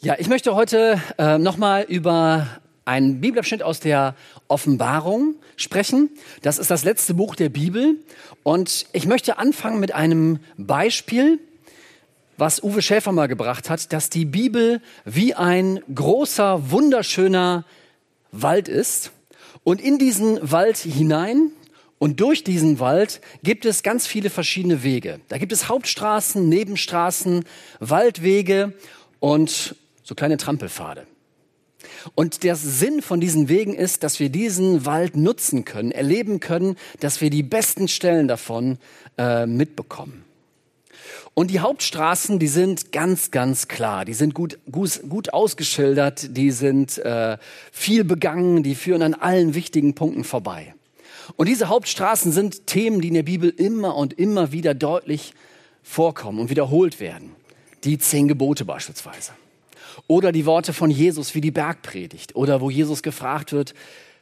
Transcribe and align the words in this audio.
Ja, 0.00 0.16
ich 0.18 0.28
möchte 0.28 0.54
heute 0.54 1.00
äh, 1.18 1.38
nochmal 1.38 1.84
über 1.84 2.48
einen 2.84 3.20
Bibelabschnitt 3.20 3.62
aus 3.62 3.80
der 3.80 4.14
Offenbarung 4.48 5.36
sprechen. 5.56 6.10
Das 6.42 6.58
ist 6.58 6.70
das 6.70 6.84
letzte 6.84 7.14
Buch 7.14 7.36
der 7.36 7.48
Bibel. 7.48 7.96
Und 8.42 8.86
ich 8.92 9.06
möchte 9.06 9.38
anfangen 9.38 9.80
mit 9.80 9.94
einem 9.94 10.40
Beispiel, 10.58 11.38
was 12.36 12.62
Uwe 12.62 12.82
Schäfer 12.82 13.12
mal 13.12 13.28
gebracht 13.28 13.70
hat, 13.70 13.92
dass 13.92 14.10
die 14.10 14.24
Bibel 14.24 14.82
wie 15.04 15.34
ein 15.34 15.80
großer, 15.94 16.70
wunderschöner 16.70 17.64
Wald 18.32 18.68
ist. 18.68 19.12
Und 19.62 19.80
in 19.80 19.98
diesen 19.98 20.50
Wald 20.50 20.76
hinein 20.76 21.50
und 21.98 22.20
durch 22.20 22.44
diesen 22.44 22.80
Wald 22.80 23.22
gibt 23.42 23.64
es 23.64 23.82
ganz 23.82 24.06
viele 24.06 24.28
verschiedene 24.28 24.82
Wege. 24.82 25.20
Da 25.28 25.38
gibt 25.38 25.52
es 25.52 25.68
Hauptstraßen, 25.68 26.46
Nebenstraßen, 26.46 27.44
Waldwege 27.80 28.74
und 29.20 29.76
so 30.04 30.14
kleine 30.14 30.36
Trampelpfade. 30.36 31.06
Und 32.14 32.44
der 32.44 32.56
Sinn 32.56 33.02
von 33.02 33.20
diesen 33.20 33.48
Wegen 33.48 33.74
ist, 33.74 34.02
dass 34.04 34.20
wir 34.20 34.28
diesen 34.28 34.86
Wald 34.86 35.16
nutzen 35.16 35.64
können, 35.64 35.90
erleben 35.90 36.40
können, 36.40 36.76
dass 37.00 37.20
wir 37.20 37.30
die 37.30 37.42
besten 37.42 37.88
Stellen 37.88 38.28
davon 38.28 38.78
äh, 39.18 39.46
mitbekommen. 39.46 40.24
Und 41.34 41.50
die 41.50 41.60
Hauptstraßen, 41.60 42.38
die 42.38 42.46
sind 42.46 42.92
ganz, 42.92 43.32
ganz 43.32 43.66
klar. 43.66 44.04
Die 44.04 44.14
sind 44.14 44.34
gut, 44.34 44.58
gut, 44.70 45.00
gut 45.08 45.34
ausgeschildert, 45.34 46.36
die 46.36 46.52
sind 46.52 46.98
äh, 46.98 47.38
viel 47.72 48.04
begangen, 48.04 48.62
die 48.62 48.76
führen 48.76 49.02
an 49.02 49.14
allen 49.14 49.54
wichtigen 49.54 49.94
Punkten 49.94 50.22
vorbei. 50.22 50.74
Und 51.36 51.48
diese 51.48 51.68
Hauptstraßen 51.68 52.30
sind 52.30 52.66
Themen, 52.66 53.00
die 53.00 53.08
in 53.08 53.14
der 53.14 53.22
Bibel 53.24 53.50
immer 53.50 53.96
und 53.96 54.12
immer 54.12 54.52
wieder 54.52 54.74
deutlich 54.74 55.34
vorkommen 55.82 56.38
und 56.38 56.50
wiederholt 56.50 57.00
werden. 57.00 57.32
Die 57.82 57.98
zehn 57.98 58.28
Gebote 58.28 58.64
beispielsweise. 58.64 59.32
Oder 60.06 60.32
die 60.32 60.46
Worte 60.46 60.72
von 60.72 60.90
Jesus 60.90 61.34
wie 61.34 61.40
die 61.40 61.50
Bergpredigt. 61.50 62.36
Oder 62.36 62.60
wo 62.60 62.70
Jesus 62.70 63.02
gefragt 63.02 63.52
wird 63.52 63.74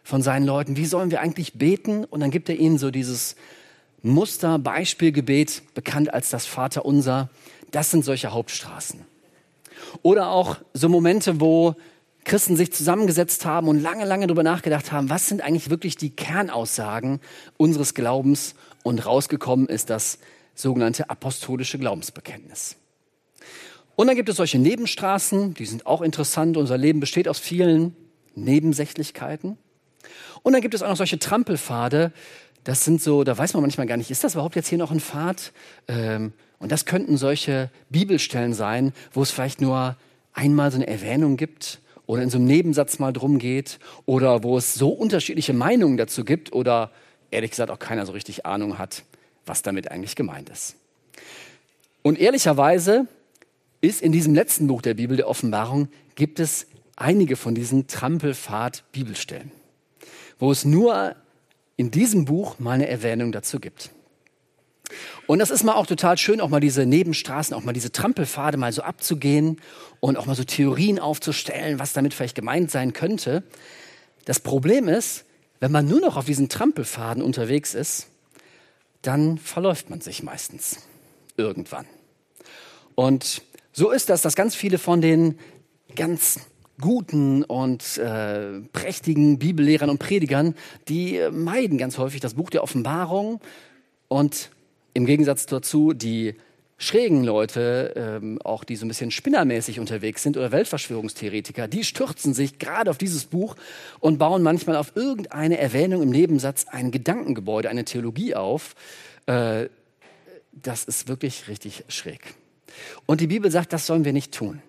von 0.03 0.23
seinen 0.23 0.47
Leuten, 0.47 0.77
wie 0.77 0.87
sollen 0.87 1.11
wir 1.11 1.21
eigentlich 1.21 1.55
beten? 1.55 2.05
Und 2.05 2.21
dann 2.21 2.31
gibt 2.31 2.49
er 2.49 2.57
ihnen 2.57 2.79
so 2.79 2.91
dieses 2.91 3.37
Muster, 4.03 4.59
Beispielgebet, 4.59 5.63
bekannt 5.75 6.13
als 6.13 6.31
das 6.31 6.47
Vaterunser. 6.47 7.31
Das 7.71 7.91
sind 7.91 8.05
solche 8.05 8.33
Hauptstraßen. 8.33 9.01
Oder 10.03 10.29
auch 10.31 10.57
so 10.75 10.89
Momente, 10.89 11.41
wo 11.41 11.75
Christen 12.25 12.57
sich 12.57 12.73
zusammengesetzt 12.73 13.45
haben 13.45 13.69
und 13.69 13.81
lange, 13.81 14.05
lange 14.05 14.27
darüber 14.27 14.43
nachgedacht 14.43 14.93
haben, 14.93 15.11
was 15.11 15.29
sind 15.29 15.41
eigentlich 15.41 15.71
wirklich 15.71 15.97
die 15.97 16.11
Kernaussagen 16.11 17.21
unseres 17.57 17.95
Glaubens 17.95 18.55
und 18.83 19.05
rausgekommen 19.05 19.67
ist 19.67 19.91
das 19.91 20.19
sogenannte 20.55 21.11
apostolische 21.11 21.79
Glaubensbekenntnis. 21.79 22.77
Und 23.97 24.07
dann 24.07 24.17
gibt 24.17 24.29
es 24.29 24.37
solche 24.37 24.59
Nebenstraßen, 24.59 25.55
die 25.55 25.67
sind 25.67 25.87
auch 25.87 26.01
interessant. 26.03 26.57
Unser 26.57 26.79
Leben 26.79 27.01
besteht 27.01 27.29
aus 27.29 27.39
vielen 27.39 27.95
Nebensächlichkeiten. 28.35 29.59
Und 30.43 30.53
dann 30.53 30.63
gibt 30.63 30.75
es 30.75 30.83
auch 30.83 30.89
noch 30.89 30.97
solche 30.97 31.19
Trampelpfade. 31.19 32.13
Das 32.65 32.85
sind 32.85 33.03
so, 33.03 33.25
da 33.25 33.37
weiß 33.37 33.55
man 33.55 33.63
manchmal 33.63 33.87
gar 33.87 33.97
nicht, 33.97 34.11
ist 34.11 34.25
das 34.25 34.35
überhaupt 34.35 34.57
jetzt 34.57 34.69
hier 34.69 34.79
noch 34.79 34.91
ein 34.91 35.01
Pfad? 35.01 35.53
Ähm, 35.89 36.33
und 36.59 36.71
das 36.71 36.85
könnten 36.85 37.17
solche 37.17 37.71
Bibelstellen 37.91 38.55
sein, 38.55 38.93
wo 39.13 39.23
es 39.23 39.31
vielleicht 39.31 39.61
nur 39.61 39.97
einmal 40.33 40.71
so 40.71 40.77
eine 40.77 40.87
Erwähnung 40.87 41.37
gibt 41.37 41.81
oder 42.07 42.23
in 42.23 42.31
so 42.31 42.39
einem 42.39 42.47
Nebensatz 42.47 42.99
mal 42.99 43.13
drum 43.13 43.39
geht 43.39 43.79
oder 44.07 44.43
wo 44.43 44.57
es 44.57 44.75
so 44.75 44.91
unterschiedliche 44.91 45.53
Meinungen 45.53 45.97
dazu 45.97 46.25
gibt 46.25 46.53
oder 46.53 46.91
ehrlich 47.31 47.51
gesagt 47.51 47.71
auch 47.71 47.79
keiner 47.79 48.07
so 48.07 48.13
richtig 48.13 48.47
Ahnung 48.47 48.79
hat, 48.79 49.03
was 49.45 49.63
damit 49.63 49.91
eigentlich 49.91 50.15
gemeint 50.15 50.51
ist. 50.51 50.77
Und 52.03 52.19
ehrlicherweise 52.19 53.07
ist 53.83 54.01
in 54.01 54.13
diesem 54.13 54.35
letzten 54.35 54.69
Buch 54.69 54.81
der 54.81 54.95
Bibel, 54.95 55.19
der 55.19 55.29
Offenbarung, 55.29 55.89
gibt 56.15 56.41
es 56.41 56.67
einige 56.97 57.37
von 57.37 57.55
diesen 57.55 57.89
Trampelpfad-Bibelstellen, 57.89 59.51
wo 60.39 60.51
es 60.51 60.65
nur 60.65 61.17
in 61.77 61.91
diesem 61.91 62.25
Buch 62.25 62.59
mal 62.59 62.73
eine 62.73 62.89
Erwähnung 62.89 63.33
dazu 63.33 63.61
gibt. 63.61 63.91
Und 65.27 65.39
das 65.39 65.51
ist 65.51 65.65
mal 65.65 65.75
auch 65.75 65.87
total 65.87 66.17
schön, 66.19 66.41
auch 66.41 66.49
mal 66.49 66.61
diese 66.61 66.87
Nebenstraßen, 66.87 67.55
auch 67.55 67.65
mal 67.65 67.73
diese 67.73 67.93
Trampelpfade 67.93 68.57
mal 68.57 68.73
so 68.73 68.83
abzugehen 68.83 69.61
und 70.01 70.17
auch 70.17 70.27
mal 70.27 70.37
so 70.37 70.45
Theorien 70.45 70.99
aufzustellen, 70.99 71.79
was 71.79 71.93
damit 71.93 72.15
vielleicht 72.15 72.35
gemeint 72.35 72.71
sein 72.71 72.93
könnte. 72.93 73.43
Das 74.27 74.39
Problem 74.39 74.89
ist, 74.89 75.25
wenn 75.61 75.73
man 75.73 75.89
nur 75.89 76.01
noch 76.01 76.17
auf 76.17 76.27
diesen 76.27 76.49
Trampelpfaden 76.49 77.23
unterwegs 77.23 77.75
ist, 77.75 78.09
dann 79.01 79.39
verläuft 79.39 79.91
man 79.91 80.01
sich 80.01 80.23
meistens 80.23 80.79
irgendwann. 81.37 81.87
Und 82.95 83.43
so 83.73 83.91
ist 83.91 84.09
das, 84.11 84.23
dass 84.23 84.35
ganz 84.35 84.55
viele 84.55 84.79
von 84.79 85.01
den 85.01 85.39
ganz 85.97 86.41
guten 86.81 87.45
und 87.45 87.99
äh, 87.99 88.61
prächtigen 88.73 89.39
Bibellehrern 89.39 89.91
und 89.91 89.99
Predigern, 89.99 90.55
die 90.89 91.17
äh, 91.17 91.31
meiden 91.31 91.79
ganz 91.79 91.99
häufig 91.99 92.21
das 92.21 92.35
Buch 92.35 92.51
der 92.51 92.63
Offenbarung 92.63 93.41
und 94.09 94.51
im 94.95 95.07
Gegensatz 95.07 95.47
dazu 95.47 95.93
die 95.93 96.35
schrägen 96.77 97.23
Leute, 97.23 97.93
ähm, 97.97 98.43
auch 98.43 98.65
die 98.65 98.77
so 98.77 98.85
ein 98.85 98.89
bisschen 98.89 99.11
spinnermäßig 99.11 99.79
unterwegs 99.79 100.23
sind 100.23 100.37
oder 100.37 100.51
Weltverschwörungstheoretiker, 100.51 101.69
die 101.69 101.85
stürzen 101.85 102.35
sich 102.35 102.59
gerade 102.59 102.91
auf 102.91 102.99
dieses 102.99 103.25
Buch 103.25 103.57
und 104.01 104.19
bauen 104.19 104.43
manchmal 104.43 104.77
auf 104.77 104.93
irgendeine 104.97 105.59
Erwähnung 105.59 106.03
im 106.03 106.11
Nebensatz 106.11 106.67
ein 106.69 106.91
Gedankengebäude, 106.91 107.71
eine 107.71 107.85
Theologie 107.85 108.35
auf. 108.35 108.75
Äh, 109.27 109.69
das 110.51 110.85
ist 110.85 111.09
wirklich 111.09 111.49
richtig 111.49 111.85
schräg. 111.89 112.35
Und 113.07 113.21
die 113.21 113.27
Bibel 113.27 113.51
sagt, 113.51 113.73
das 113.73 113.87
sollen 113.87 114.05
wir 114.05 114.13
nicht 114.13 114.33
tun. 114.33 114.63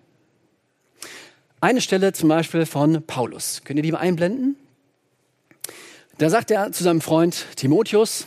Eine 1.60 1.80
Stelle 1.80 2.12
zum 2.12 2.28
Beispiel 2.28 2.66
von 2.66 3.02
Paulus. 3.06 3.62
Könnt 3.64 3.78
ihr 3.78 3.82
die 3.82 3.92
mal 3.92 3.98
einblenden? 3.98 4.56
Da 6.18 6.30
sagt 6.30 6.50
er 6.50 6.72
zu 6.72 6.84
seinem 6.84 7.00
Freund 7.00 7.46
Timotheus, 7.56 8.26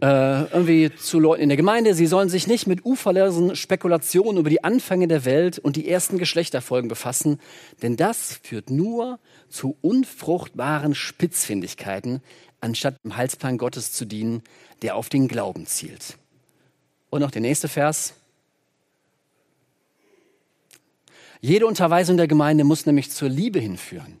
äh, 0.00 0.44
irgendwie 0.44 0.94
zu 0.94 1.18
Leuten 1.18 1.42
in 1.42 1.48
der 1.48 1.56
Gemeinde, 1.56 1.94
sie 1.94 2.06
sollen 2.06 2.28
sich 2.28 2.46
nicht 2.46 2.66
mit 2.66 2.84
uferlosen 2.84 3.56
Spekulationen 3.56 4.38
über 4.38 4.50
die 4.50 4.62
Anfänge 4.62 5.08
der 5.08 5.24
Welt 5.24 5.58
und 5.58 5.76
die 5.76 5.88
ersten 5.88 6.18
Geschlechterfolgen 6.18 6.88
befassen, 6.88 7.40
denn 7.82 7.96
das 7.96 8.40
führt 8.42 8.70
nur 8.70 9.18
zu 9.48 9.76
unfruchtbaren 9.80 10.94
Spitzfindigkeiten, 10.94 12.20
anstatt 12.60 13.02
dem 13.04 13.16
Heilsplan 13.16 13.56
Gottes 13.56 13.92
zu 13.92 14.04
dienen, 14.04 14.42
der 14.82 14.96
auf 14.96 15.08
den 15.08 15.28
Glauben 15.28 15.66
zielt. 15.66 16.18
Und 17.10 17.20
noch 17.20 17.30
der 17.30 17.42
nächste 17.42 17.68
Vers. 17.68 18.14
Jede 21.44 21.66
Unterweisung 21.66 22.16
der 22.16 22.26
Gemeinde 22.26 22.64
muss 22.64 22.86
nämlich 22.86 23.10
zur 23.10 23.28
Liebe 23.28 23.58
hinführen, 23.58 24.18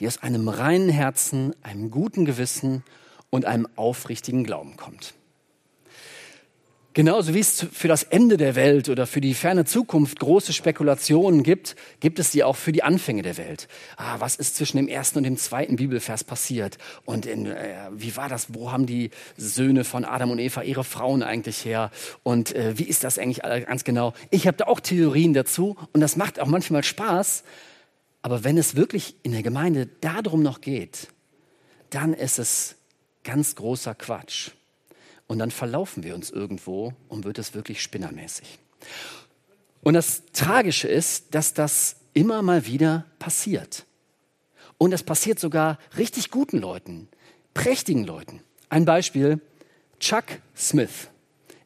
die 0.00 0.06
aus 0.06 0.22
einem 0.22 0.48
reinen 0.48 0.88
Herzen, 0.88 1.54
einem 1.62 1.90
guten 1.90 2.24
Gewissen 2.24 2.82
und 3.28 3.44
einem 3.44 3.68
aufrichtigen 3.76 4.42
Glauben 4.42 4.78
kommt. 4.78 5.12
Genauso 6.94 7.32
wie 7.32 7.40
es 7.40 7.66
für 7.72 7.88
das 7.88 8.02
Ende 8.02 8.36
der 8.36 8.54
Welt 8.54 8.90
oder 8.90 9.06
für 9.06 9.22
die 9.22 9.32
ferne 9.32 9.64
Zukunft 9.64 10.20
große 10.20 10.52
Spekulationen 10.52 11.42
gibt, 11.42 11.74
gibt 12.00 12.18
es 12.18 12.32
die 12.32 12.44
auch 12.44 12.56
für 12.56 12.70
die 12.72 12.82
Anfänge 12.82 13.22
der 13.22 13.38
Welt. 13.38 13.66
Ah, 13.96 14.16
was 14.18 14.36
ist 14.36 14.56
zwischen 14.56 14.76
dem 14.76 14.88
ersten 14.88 15.16
und 15.18 15.24
dem 15.24 15.38
zweiten 15.38 15.76
Bibelvers 15.76 16.22
passiert? 16.22 16.76
Und 17.06 17.24
in, 17.24 17.46
äh, 17.46 17.88
wie 17.92 18.14
war 18.16 18.28
das? 18.28 18.52
Wo 18.52 18.72
haben 18.72 18.84
die 18.84 19.08
Söhne 19.38 19.84
von 19.84 20.04
Adam 20.04 20.32
und 20.32 20.38
Eva 20.38 20.62
ihre 20.62 20.84
Frauen 20.84 21.22
eigentlich 21.22 21.64
her? 21.64 21.90
Und 22.24 22.54
äh, 22.54 22.78
wie 22.78 22.84
ist 22.84 23.04
das 23.04 23.18
eigentlich 23.18 23.40
ganz 23.42 23.84
genau? 23.84 24.12
Ich 24.28 24.46
habe 24.46 24.58
da 24.58 24.66
auch 24.66 24.80
Theorien 24.80 25.32
dazu 25.32 25.78
und 25.94 26.02
das 26.02 26.16
macht 26.16 26.40
auch 26.40 26.46
manchmal 26.46 26.84
Spaß. 26.84 27.42
Aber 28.20 28.44
wenn 28.44 28.58
es 28.58 28.76
wirklich 28.76 29.16
in 29.22 29.32
der 29.32 29.42
Gemeinde 29.42 29.88
darum 30.02 30.42
noch 30.42 30.60
geht, 30.60 31.08
dann 31.88 32.12
ist 32.12 32.38
es 32.38 32.76
ganz 33.24 33.54
großer 33.54 33.94
Quatsch. 33.94 34.50
Und 35.32 35.38
dann 35.38 35.50
verlaufen 35.50 36.02
wir 36.02 36.14
uns 36.14 36.28
irgendwo 36.28 36.92
und 37.08 37.24
wird 37.24 37.38
es 37.38 37.54
wirklich 37.54 37.80
spinnermäßig. 37.80 38.58
Und 39.82 39.94
das 39.94 40.24
Tragische 40.34 40.88
ist, 40.88 41.34
dass 41.34 41.54
das 41.54 41.96
immer 42.12 42.42
mal 42.42 42.66
wieder 42.66 43.06
passiert. 43.18 43.86
Und 44.76 44.90
das 44.90 45.02
passiert 45.02 45.40
sogar 45.40 45.78
richtig 45.96 46.30
guten 46.30 46.58
Leuten, 46.58 47.08
prächtigen 47.54 48.04
Leuten. 48.04 48.42
Ein 48.68 48.84
Beispiel, 48.84 49.40
Chuck 50.00 50.26
Smith 50.54 51.08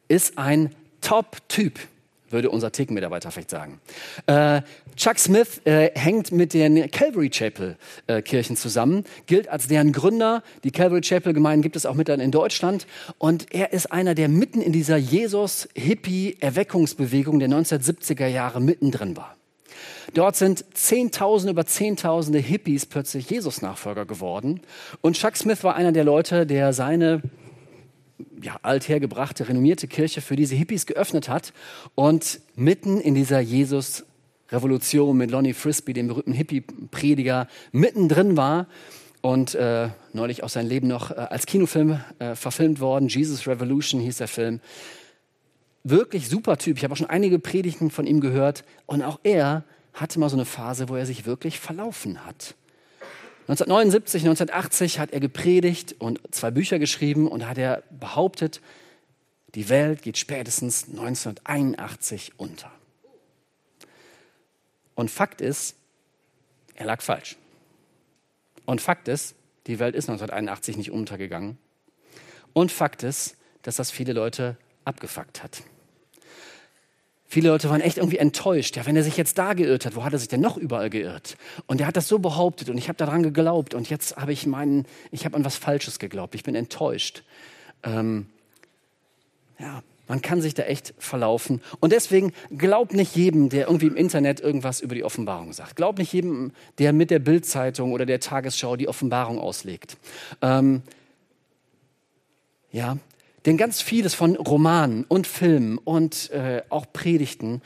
ist 0.07 0.37
ein 0.37 0.73
Top-Typ 1.01 1.77
würde 2.29 2.49
unser 2.49 2.71
Thekenmitarbeiter 2.71 3.29
vielleicht 3.31 3.49
sagen. 3.49 3.81
Äh, 4.25 4.61
Chuck 4.95 5.19
Smith 5.19 5.59
äh, 5.65 5.91
hängt 5.93 6.31
mit 6.31 6.53
den 6.53 6.89
Calvary 6.91 7.29
Chapel 7.29 7.75
äh, 8.07 8.21
Kirchen 8.21 8.55
zusammen, 8.57 9.05
gilt 9.27 9.47
als 9.47 9.67
deren 9.67 9.91
Gründer. 9.91 10.41
Die 10.63 10.71
Calvary 10.71 11.01
Chapel 11.01 11.33
Gemeinden 11.33 11.61
gibt 11.61 11.75
es 11.75 11.85
auch 11.85 11.93
mit 11.93 12.09
in 12.09 12.31
Deutschland. 12.31 12.87
Und 13.17 13.53
er 13.53 13.73
ist 13.73 13.91
einer, 13.91 14.15
der 14.15 14.29
mitten 14.29 14.61
in 14.61 14.71
dieser 14.71 14.95
Jesus-Hippie-Erweckungsbewegung 14.97 17.39
der 17.39 17.49
1970er 17.49 18.27
Jahre 18.27 18.61
mittendrin 18.61 19.17
war. 19.17 19.35
Dort 20.13 20.37
sind 20.37 20.63
Zehntausende 20.73 21.51
über 21.51 21.65
Zehntausende 21.65 22.39
Hippies 22.39 22.85
plötzlich 22.85 23.29
Jesus-Nachfolger 23.29 24.05
geworden. 24.05 24.61
Und 25.01 25.17
Chuck 25.17 25.35
Smith 25.35 25.61
war 25.63 25.75
einer 25.75 25.91
der 25.91 26.05
Leute, 26.05 26.45
der 26.45 26.71
seine 26.73 27.21
ja, 28.41 28.59
althergebrachte, 28.61 29.47
renommierte 29.47 29.87
Kirche 29.87 30.21
für 30.21 30.35
diese 30.35 30.55
Hippies 30.55 30.85
geöffnet 30.85 31.29
hat 31.29 31.53
und 31.95 32.39
mitten 32.55 32.99
in 32.99 33.15
dieser 33.15 33.39
Jesus 33.39 34.05
Revolution 34.49 35.17
mit 35.17 35.31
Lonnie 35.31 35.53
Frisbee, 35.53 35.93
dem 35.93 36.07
berühmten 36.07 36.33
Hippie-Prediger, 36.33 37.47
mittendrin 37.71 38.37
war 38.37 38.67
und 39.21 39.55
äh, 39.55 39.89
neulich 40.13 40.43
auch 40.43 40.49
sein 40.49 40.67
Leben 40.67 40.87
noch 40.87 41.11
äh, 41.11 41.15
als 41.15 41.45
Kinofilm 41.45 41.99
äh, 42.19 42.35
verfilmt 42.35 42.79
worden. 42.79 43.09
Jesus 43.09 43.47
Revolution 43.47 43.99
hieß 43.99 44.17
der 44.17 44.27
Film. 44.27 44.61
Wirklich 45.83 46.29
super 46.29 46.57
Typ. 46.57 46.77
Ich 46.77 46.83
habe 46.83 46.93
auch 46.93 46.97
schon 46.97 47.09
einige 47.09 47.39
Predigten 47.39 47.91
von 47.91 48.07
ihm 48.07 48.21
gehört. 48.21 48.63
Und 48.85 49.03
auch 49.03 49.19
er 49.23 49.63
hatte 49.93 50.19
mal 50.19 50.29
so 50.29 50.35
eine 50.35 50.45
Phase, 50.45 50.89
wo 50.89 50.95
er 50.95 51.05
sich 51.05 51.25
wirklich 51.25 51.59
verlaufen 51.59 52.25
hat. 52.25 52.55
1979, 53.47 54.23
1980 54.23 54.99
hat 54.99 55.11
er 55.11 55.21
gepredigt 55.21 55.95
und 55.99 56.19
zwei 56.35 56.51
Bücher 56.51 56.79
geschrieben 56.79 57.29
und 57.29 57.47
hat 57.47 57.57
er 57.57 57.81
behauptet, 57.89 58.59
die 59.55 59.69
Welt 59.69 60.01
geht 60.01 60.17
spätestens 60.17 60.89
1981 60.89 62.33
unter. 62.37 62.71
Und 64.95 65.09
Fakt 65.09 65.39
ist, 65.39 65.75
er 66.75 66.87
lag 66.87 67.01
falsch. 67.01 67.37
Und 68.65 68.81
Fakt 68.81 69.07
ist, 69.07 69.33
die 69.67 69.79
Welt 69.79 69.95
ist 69.95 70.09
1981 70.09 70.75
nicht 70.75 70.91
untergegangen. 70.91 71.57
Und 72.51 72.71
Fakt 72.71 73.03
ist, 73.03 73.37
dass 73.61 73.77
das 73.77 73.91
viele 73.91 74.11
Leute 74.11 74.57
abgefuckt 74.83 75.41
hat. 75.41 75.63
Viele 77.29 77.49
Leute 77.49 77.69
waren 77.69 77.81
echt 77.81 77.97
irgendwie 77.97 78.17
enttäuscht. 78.17 78.77
Ja, 78.77 78.85
wenn 78.85 78.95
er 78.95 79.03
sich 79.03 79.17
jetzt 79.17 79.37
da 79.37 79.53
geirrt 79.53 79.85
hat, 79.85 79.95
wo 79.95 80.03
hat 80.05 80.13
er 80.13 80.19
sich 80.19 80.29
denn 80.29 80.39
noch 80.39 80.55
überall 80.55 80.89
geirrt? 80.89 81.35
Und 81.65 81.81
er 81.81 81.87
hat 81.87 81.97
das 81.97 82.07
so 82.07 82.19
behauptet 82.19 82.69
und 82.69 82.77
ich 82.77 82.87
habe 82.87 82.97
daran 82.97 83.21
geglaubt 83.21 83.73
und 83.73 83.89
jetzt 83.89 84.15
habe 84.15 84.31
ich 84.31 84.45
meinen, 84.45 84.85
ich 85.11 85.25
habe 85.25 85.35
an 85.35 85.43
was 85.43 85.57
Falsches 85.57 85.99
geglaubt. 85.99 86.35
Ich 86.35 86.43
bin 86.43 86.55
enttäuscht. 86.55 87.23
Ähm, 87.83 88.27
ja, 89.59 89.83
man 90.07 90.21
kann 90.21 90.41
sich 90.41 90.53
da 90.53 90.63
echt 90.63 90.93
verlaufen. 90.99 91.61
Und 91.81 91.91
deswegen 91.91 92.31
glaub 92.55 92.93
nicht 92.93 93.15
jedem, 93.15 93.49
der 93.49 93.67
irgendwie 93.67 93.87
im 93.87 93.97
Internet 93.97 94.39
irgendwas 94.39 94.79
über 94.79 94.95
die 94.95 95.03
Offenbarung 95.03 95.51
sagt. 95.51 95.75
Glaub 95.75 95.97
nicht 95.97 96.13
jedem, 96.13 96.53
der 96.77 96.93
mit 96.93 97.11
der 97.11 97.19
Bildzeitung 97.19 97.91
oder 97.91 98.05
der 98.05 98.21
Tagesschau 98.21 98.77
die 98.77 98.87
Offenbarung 98.87 99.37
auslegt. 99.37 99.97
Ähm, 100.41 100.81
ja, 102.71 102.97
denn 103.47 103.55
ganz 103.55 103.81
vieles 103.81 104.13
von 104.13 104.35
Romanen 104.35 105.05
und 105.05 105.25
Filmen 105.25 105.77
und 105.77 106.29
äh, 106.31 106.63
auch 106.67 106.85
Predigten, 106.91 107.61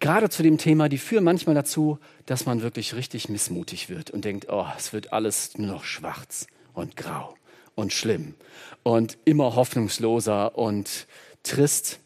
gerade 0.00 0.30
zu 0.30 0.42
dem 0.42 0.58
Thema, 0.58 0.88
die 0.88 0.98
führen 0.98 1.22
manchmal 1.22 1.54
dazu, 1.54 2.00
dass 2.26 2.44
man 2.44 2.60
wirklich 2.60 2.94
richtig 2.94 3.28
missmutig 3.28 3.88
wird 3.88 4.10
und 4.10 4.24
denkt, 4.24 4.48
oh, 4.50 4.66
es 4.76 4.92
wird 4.92 5.12
alles 5.12 5.56
nur 5.56 5.68
noch 5.68 5.84
schwarz 5.84 6.48
und 6.74 6.96
grau 6.96 7.36
und 7.76 7.92
schlimm 7.92 8.34
und 8.82 9.16
immer 9.24 9.54
hoffnungsloser 9.54 10.58
und 10.58 11.06
trist. 11.44 12.00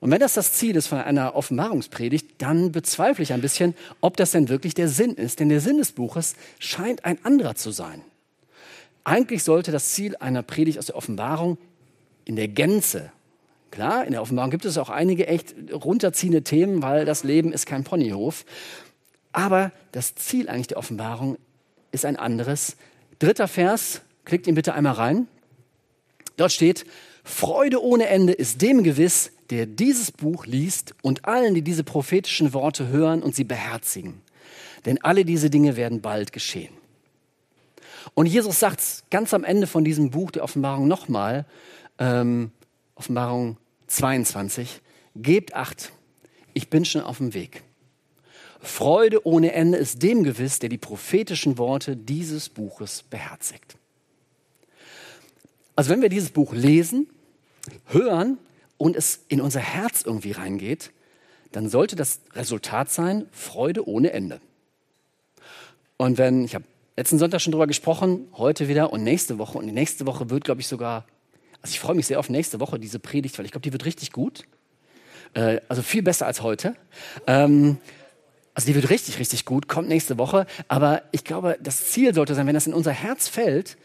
Und 0.00 0.10
wenn 0.10 0.18
das 0.20 0.34
das 0.34 0.52
Ziel 0.52 0.74
ist 0.74 0.88
von 0.88 0.98
einer 0.98 1.36
Offenbarungspredigt, 1.36 2.42
dann 2.42 2.72
bezweifle 2.72 3.22
ich 3.22 3.32
ein 3.32 3.40
bisschen, 3.40 3.72
ob 4.00 4.16
das 4.16 4.32
denn 4.32 4.48
wirklich 4.48 4.74
der 4.74 4.88
Sinn 4.88 5.14
ist. 5.14 5.38
Denn 5.38 5.48
der 5.48 5.60
Sinn 5.60 5.78
des 5.78 5.92
Buches 5.92 6.34
scheint 6.58 7.04
ein 7.04 7.24
anderer 7.24 7.54
zu 7.54 7.70
sein. 7.70 8.02
Eigentlich 9.04 9.44
sollte 9.44 9.70
das 9.70 9.90
Ziel 9.90 10.16
einer 10.16 10.42
Predigt 10.42 10.78
aus 10.78 10.86
der 10.86 10.96
Offenbarung 10.96 11.56
in 12.24 12.36
der 12.36 12.48
Gänze, 12.48 13.10
klar, 13.70 14.04
in 14.04 14.12
der 14.12 14.22
Offenbarung 14.22 14.50
gibt 14.50 14.64
es 14.64 14.78
auch 14.78 14.90
einige 14.90 15.26
echt 15.26 15.54
runterziehende 15.72 16.42
Themen, 16.42 16.82
weil 16.82 17.04
das 17.04 17.24
Leben 17.24 17.52
ist 17.52 17.66
kein 17.66 17.84
Ponyhof. 17.84 18.44
Aber 19.32 19.72
das 19.92 20.14
Ziel 20.14 20.48
eigentlich 20.48 20.68
der 20.68 20.78
Offenbarung 20.78 21.36
ist 21.90 22.04
ein 22.04 22.16
anderes. 22.16 22.76
Dritter 23.18 23.48
Vers, 23.48 24.02
klickt 24.24 24.46
ihn 24.46 24.54
bitte 24.54 24.74
einmal 24.74 24.94
rein. 24.94 25.28
Dort 26.36 26.52
steht, 26.52 26.86
Freude 27.24 27.82
ohne 27.82 28.06
Ende 28.06 28.32
ist 28.32 28.62
dem 28.62 28.84
gewiss, 28.84 29.32
der 29.50 29.66
dieses 29.66 30.12
Buch 30.12 30.46
liest 30.46 30.94
und 31.02 31.24
allen, 31.24 31.54
die 31.54 31.62
diese 31.62 31.84
prophetischen 31.84 32.52
Worte 32.52 32.88
hören 32.88 33.22
und 33.22 33.34
sie 33.34 33.44
beherzigen. 33.44 34.20
Denn 34.84 35.02
alle 35.02 35.24
diese 35.24 35.50
Dinge 35.50 35.76
werden 35.76 36.00
bald 36.00 36.32
geschehen. 36.32 36.74
Und 38.12 38.26
Jesus 38.26 38.60
sagt 38.60 39.04
ganz 39.10 39.32
am 39.32 39.44
Ende 39.44 39.66
von 39.66 39.84
diesem 39.84 40.10
Buch 40.10 40.30
der 40.30 40.44
Offenbarung 40.44 40.86
nochmal, 40.86 41.46
ähm, 41.98 42.50
Offenbarung 42.94 43.58
22, 43.86 44.80
gebt 45.16 45.54
acht, 45.54 45.92
ich 46.52 46.70
bin 46.70 46.84
schon 46.84 47.02
auf 47.02 47.18
dem 47.18 47.34
Weg. 47.34 47.62
Freude 48.60 49.26
ohne 49.26 49.52
Ende 49.52 49.78
ist 49.78 50.02
dem 50.02 50.22
gewiss, 50.22 50.58
der 50.58 50.70
die 50.70 50.78
prophetischen 50.78 51.58
Worte 51.58 51.96
dieses 51.96 52.48
Buches 52.48 53.02
beherzigt. 53.02 53.76
Also 55.76 55.90
wenn 55.90 56.02
wir 56.02 56.08
dieses 56.08 56.30
Buch 56.30 56.54
lesen, 56.54 57.08
hören 57.86 58.38
und 58.78 58.96
es 58.96 59.24
in 59.28 59.40
unser 59.40 59.60
Herz 59.60 60.02
irgendwie 60.02 60.32
reingeht, 60.32 60.92
dann 61.52 61.68
sollte 61.68 61.94
das 61.94 62.20
Resultat 62.32 62.90
sein 62.90 63.26
Freude 63.32 63.86
ohne 63.86 64.12
Ende. 64.12 64.40
Und 65.96 66.18
wenn, 66.18 66.44
ich 66.44 66.54
habe 66.54 66.64
letzten 66.96 67.18
Sonntag 67.18 67.40
schon 67.40 67.52
darüber 67.52 67.66
gesprochen, 67.66 68.28
heute 68.34 68.68
wieder 68.68 68.92
und 68.92 69.02
nächste 69.02 69.38
Woche 69.38 69.58
und 69.58 69.66
die 69.66 69.72
nächste 69.72 70.06
Woche 70.06 70.30
wird, 70.30 70.44
glaube 70.44 70.60
ich, 70.60 70.66
sogar, 70.66 71.06
also 71.64 71.72
ich 71.72 71.80
freue 71.80 71.94
mich 71.94 72.06
sehr 72.06 72.18
auf 72.18 72.28
nächste 72.28 72.60
Woche, 72.60 72.78
diese 72.78 72.98
Predigt, 72.98 73.38
weil 73.38 73.46
ich 73.46 73.50
glaube, 73.50 73.62
die 73.62 73.72
wird 73.72 73.86
richtig 73.86 74.12
gut. 74.12 74.44
Äh, 75.32 75.62
also 75.66 75.80
viel 75.80 76.02
besser 76.02 76.26
als 76.26 76.42
heute. 76.42 76.76
Ähm, 77.26 77.78
also 78.52 78.66
die 78.66 78.74
wird 78.74 78.90
richtig, 78.90 79.18
richtig 79.18 79.46
gut, 79.46 79.66
kommt 79.66 79.88
nächste 79.88 80.18
Woche. 80.18 80.44
Aber 80.68 81.00
ich 81.10 81.24
glaube, 81.24 81.56
das 81.62 81.86
Ziel 81.86 82.12
sollte 82.12 82.34
sein, 82.34 82.46
wenn 82.46 82.52
das 82.52 82.66
in 82.66 82.74
unser 82.74 82.92
Herz 82.92 83.28
fällt, 83.28 83.78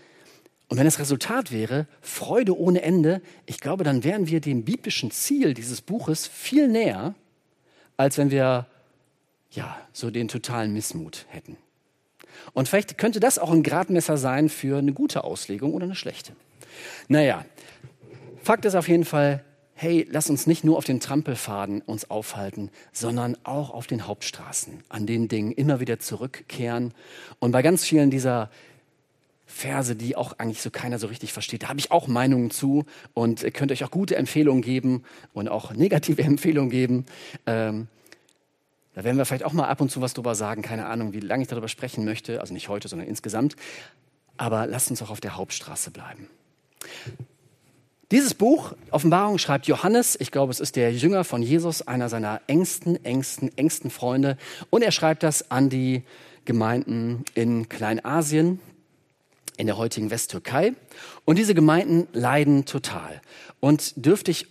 und 0.68 0.78
wenn 0.78 0.84
das 0.84 1.00
Resultat 1.00 1.54
wäre, 1.54 1.88
Freude 2.02 2.56
ohne 2.60 2.82
Ende, 2.82 3.22
ich 3.46 3.62
glaube, 3.62 3.86
dann 3.86 4.04
wären 4.04 4.28
wir 4.28 4.42
dem 4.42 4.66
biblischen 4.66 5.10
Ziel 5.10 5.54
dieses 5.54 5.80
Buches 5.80 6.28
viel 6.28 6.68
näher, 6.68 7.16
als 7.96 8.18
wenn 8.18 8.30
wir 8.30 8.68
ja 9.52 9.78
so 9.94 10.12
den 10.12 10.28
totalen 10.28 10.74
Missmut 10.74 11.28
hätten. 11.30 11.56
Und 12.52 12.68
vielleicht 12.68 12.98
könnte 12.98 13.22
das 13.22 13.40
auch 13.40 13.52
ein 13.52 13.64
Gradmesser 13.64 14.18
sein 14.18 14.50
für 14.50 14.80
eine 14.80 14.92
gute 14.92 15.24
Auslegung 15.24 15.74
oder 15.74 15.86
eine 15.86 15.96
schlechte. 15.96 16.34
Naja, 17.08 17.46
Fakt 18.44 18.66
ist 18.66 18.76
auf 18.76 18.88
jeden 18.88 19.06
Fall, 19.06 19.44
hey, 19.76 20.08
lass 20.10 20.30
uns 20.30 20.48
nicht 20.48 20.64
nur 20.64 20.78
auf 20.78 20.86
den 20.86 21.00
Trampelfaden 21.00 21.82
uns 21.82 22.10
aufhalten, 22.10 22.70
sondern 22.92 23.38
auch 23.44 23.70
auf 23.70 23.88
den 23.88 24.08
Hauptstraßen, 24.08 24.84
an 24.90 25.06
den 25.06 25.28
Dingen 25.28 25.52
immer 25.52 25.80
wieder 25.80 26.00
zurückkehren. 26.00 26.94
Und 27.40 27.52
bei 27.52 27.62
ganz 27.62 27.86
vielen 27.86 28.12
dieser 28.12 28.50
Verse, 29.46 29.96
die 29.96 30.16
auch 30.16 30.34
eigentlich 30.38 30.62
so 30.62 30.70
keiner 30.70 31.00
so 31.00 31.08
richtig 31.08 31.34
versteht. 31.34 31.64
Da 31.64 31.70
habe 31.70 31.80
ich 31.80 31.92
auch 31.92 32.08
Meinungen 32.08 32.52
zu 32.52 32.86
und 33.14 33.54
könnt 33.54 33.72
euch 33.72 33.84
auch 33.84 33.92
gute 33.92 34.16
Empfehlungen 34.16 34.62
geben 34.62 35.04
und 35.34 35.48
auch 35.48 35.74
negative 35.74 36.22
Empfehlungen 36.24 36.70
geben. 36.70 37.06
Ähm, 37.46 37.88
da 38.94 39.04
werden 39.04 39.18
wir 39.18 39.26
vielleicht 39.26 39.44
auch 39.44 39.54
mal 39.54 39.68
ab 39.68 39.82
und 39.82 39.92
zu 39.92 40.02
was 40.02 40.14
drüber 40.14 40.36
sagen. 40.36 40.62
Keine 40.62 40.86
Ahnung, 40.86 41.14
wie 41.14 41.20
lange 41.20 41.44
ich 41.44 41.48
darüber 41.48 41.68
sprechen 41.68 42.06
möchte. 42.06 42.42
Also 42.42 42.54
nicht 42.54 42.70
heute, 42.70 42.88
sondern 42.88 43.08
insgesamt. 43.08 43.56
Aber 44.38 44.68
lasst 44.68 44.90
uns 44.90 45.02
auch 45.02 45.10
auf 45.10 45.20
der 45.20 45.36
Hauptstraße 45.36 45.92
bleiben. 45.92 46.28
Dieses 48.12 48.34
Buch, 48.34 48.74
Offenbarung, 48.90 49.38
schreibt 49.38 49.68
Johannes. 49.68 50.18
Ich 50.20 50.32
glaube, 50.32 50.52
es 50.52 50.60
ist 50.60 50.76
der 50.76 50.92
Jünger 50.92 51.24
von 51.24 51.44
Jesus, 51.44 51.88
einer 51.88 52.10
seiner 52.10 52.42
engsten, 52.48 53.04
engsten, 53.06 53.56
engsten 53.56 53.92
Freunde. 53.92 54.36
Und 54.72 54.82
er 54.82 54.92
schreibt 54.92 55.22
das 55.22 55.52
an 55.52 55.70
die 55.70 56.02
Gemeinden 56.46 57.24
in 57.36 57.70
Kleinasien, 57.70 58.60
in 59.58 59.68
der 59.68 59.78
heutigen 59.78 60.10
Westtürkei. 60.10 60.74
Und 61.26 61.38
diese 61.38 61.54
Gemeinden 61.54 62.08
leiden 62.12 62.66
total. 62.66 63.22
Und 63.60 63.94
dürfte 64.04 64.32
ich 64.32 64.48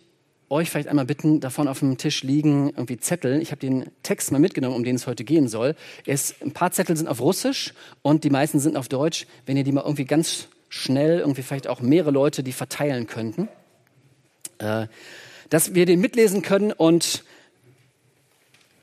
euch 0.51 0.71
vielleicht 0.71 0.89
einmal 0.89 1.05
bitten, 1.05 1.41
davon 1.41 1.67
auf 1.67 1.81
dem 1.81 1.99
Tisch 1.99 2.23
liegen 2.23 2.71
irgendwie 2.71 2.99
Zettel. 2.99 3.43
Ich 3.43 3.51
habe 3.51 3.61
den 3.61 3.91
Text 4.05 4.31
mal 4.31 4.39
mitgenommen, 4.39 4.77
um 4.77 4.85
den 4.85 4.95
es 4.95 5.09
heute 5.09 5.25
gehen 5.25 5.49
soll. 5.49 5.75
Es, 6.07 6.35
ein 6.41 6.53
paar 6.53 6.71
Zettel 6.71 6.97
sind 6.97 7.09
auf 7.09 7.21
Russisch 7.21 7.75
und 8.03 8.23
die 8.23 8.31
meisten 8.31 8.61
sind 8.61 8.77
auf 8.77 8.89
Deutsch. 8.89 9.27
Wenn 9.47 9.57
ihr 9.57 9.65
die 9.65 9.73
mal 9.73 9.83
irgendwie 9.83 10.05
ganz 10.05 10.47
schnell, 10.69 11.21
irgendwie 11.21 11.43
vielleicht 11.43 11.69
auch 11.69 11.81
mehrere 11.81 12.11
Leute, 12.11 12.43
die 12.43 12.53
verteilen 12.53 13.07
könnten, 13.07 13.49
äh, 14.59 14.87
dass 15.51 15.75
wir 15.75 15.87
den 15.87 16.01
mitlesen 16.01 16.43
können 16.43 16.73
und 16.73 17.25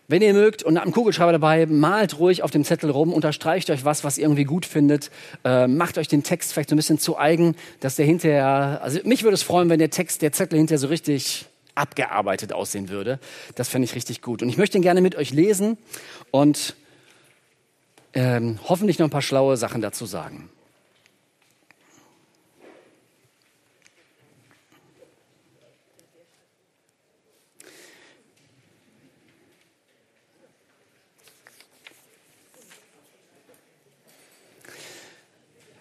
wenn 0.08 0.22
ihr 0.22 0.34
mögt 0.34 0.62
und 0.62 0.76
habt 0.76 0.86
einen 0.86 0.94
Kugelschreiber 0.94 1.32
dabei, 1.32 1.66
malt 1.66 2.20
ruhig 2.20 2.44
auf 2.44 2.52
dem 2.52 2.64
Zettel 2.64 2.92
rum, 2.92 3.12
unterstreicht 3.12 3.70
euch 3.72 3.86
was, 3.86 4.04
was 4.04 4.20
ihr 4.20 4.26
irgendwie 4.26 4.44
gut 4.44 4.66
findet, 4.66 5.10
äh, 5.44 5.68
macht 5.68 5.98
euch 5.98 6.08
den 6.08 6.22
Text 6.22 6.54
vielleicht 6.54 6.70
so 6.70 6.76
ein 6.76 6.78
bisschen 6.78 7.00
zu 7.00 7.18
eigen, 7.18 7.56
dass 7.80 7.96
der 7.96 8.06
hinterher, 8.06 8.82
also 8.84 9.00
mich 9.04 9.24
würde 9.24 9.34
es 9.34 9.42
freuen, 9.42 9.70
wenn 9.70 9.80
der 9.80 9.90
Text, 9.90 10.22
der 10.22 10.32
Zettel 10.32 10.60
hinterher 10.60 10.78
so 10.78 10.88
richtig 10.88 11.48
abgearbeitet 11.74 12.54
aussehen 12.54 12.90
würde. 12.90 13.20
Das 13.56 13.68
fände 13.68 13.86
ich 13.86 13.96
richtig 13.96 14.22
gut. 14.22 14.42
Und 14.42 14.50
ich 14.50 14.58
möchte 14.58 14.78
ihn 14.78 14.82
gerne 14.82 15.02
mit 15.02 15.16
euch 15.16 15.32
lesen 15.32 15.78
und 16.32 16.76
ähm, 18.14 18.60
hoffentlich 18.64 19.00
noch 19.00 19.08
ein 19.08 19.12
paar 19.12 19.22
schlaue 19.22 19.58
Sachen 19.58 19.82
dazu 19.82 20.06
sagen. 20.06 20.50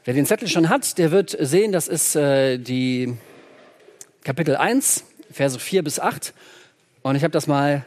Wer 0.07 0.13
den 0.13 0.27
Zettel 0.27 0.49
schon 0.49 0.69
hat, 0.69 0.99
der 0.99 1.13
wird 1.13 1.35
sehen, 1.41 1.73
das 1.73 1.89
ist 1.89 2.15
äh, 2.15 2.59
die 2.59 3.17
Kapitel 4.23 4.55
1, 4.55 5.03
Verse 5.31 5.59
4 5.59 5.83
bis 5.83 5.99
8. 5.99 6.35
Und 7.01 7.17
ich 7.17 7.25
habe 7.25 7.33
das 7.33 7.47
mal 7.47 7.87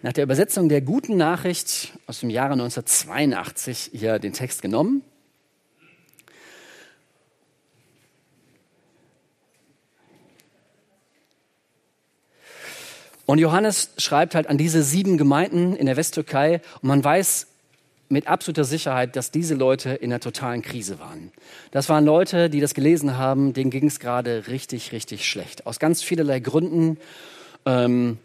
nach 0.00 0.14
der 0.14 0.24
Übersetzung 0.24 0.70
der 0.70 0.80
guten 0.80 1.18
Nachricht 1.18 1.92
aus 2.06 2.20
dem 2.20 2.30
Jahre 2.30 2.54
1982 2.54 3.90
hier 3.92 4.18
den 4.18 4.32
Text 4.32 4.62
genommen. 4.62 5.02
Und 13.26 13.40
Johannes 13.40 13.90
schreibt 13.98 14.34
halt 14.34 14.46
an 14.46 14.56
diese 14.56 14.82
sieben 14.82 15.18
Gemeinden 15.18 15.76
in 15.76 15.84
der 15.84 15.98
Westtürkei 15.98 16.62
und 16.80 16.88
man 16.88 17.04
weiß 17.04 17.46
mit 18.08 18.26
absoluter 18.26 18.64
Sicherheit, 18.64 19.16
dass 19.16 19.30
diese 19.30 19.54
Leute 19.54 19.90
in 19.90 20.10
einer 20.10 20.20
totalen 20.20 20.62
Krise 20.62 20.98
waren. 20.98 21.30
Das 21.70 21.88
waren 21.88 22.04
Leute, 22.04 22.48
die 22.48 22.60
das 22.60 22.74
gelesen 22.74 23.18
haben, 23.18 23.52
denen 23.52 23.70
ging 23.70 23.86
es 23.86 24.00
gerade 24.00 24.48
richtig, 24.48 24.92
richtig 24.92 25.28
schlecht. 25.28 25.66
Aus 25.66 25.78
ganz 25.78 26.02
vielerlei 26.02 26.40
Gründen. 26.40 26.98
Ähm, 27.66 28.18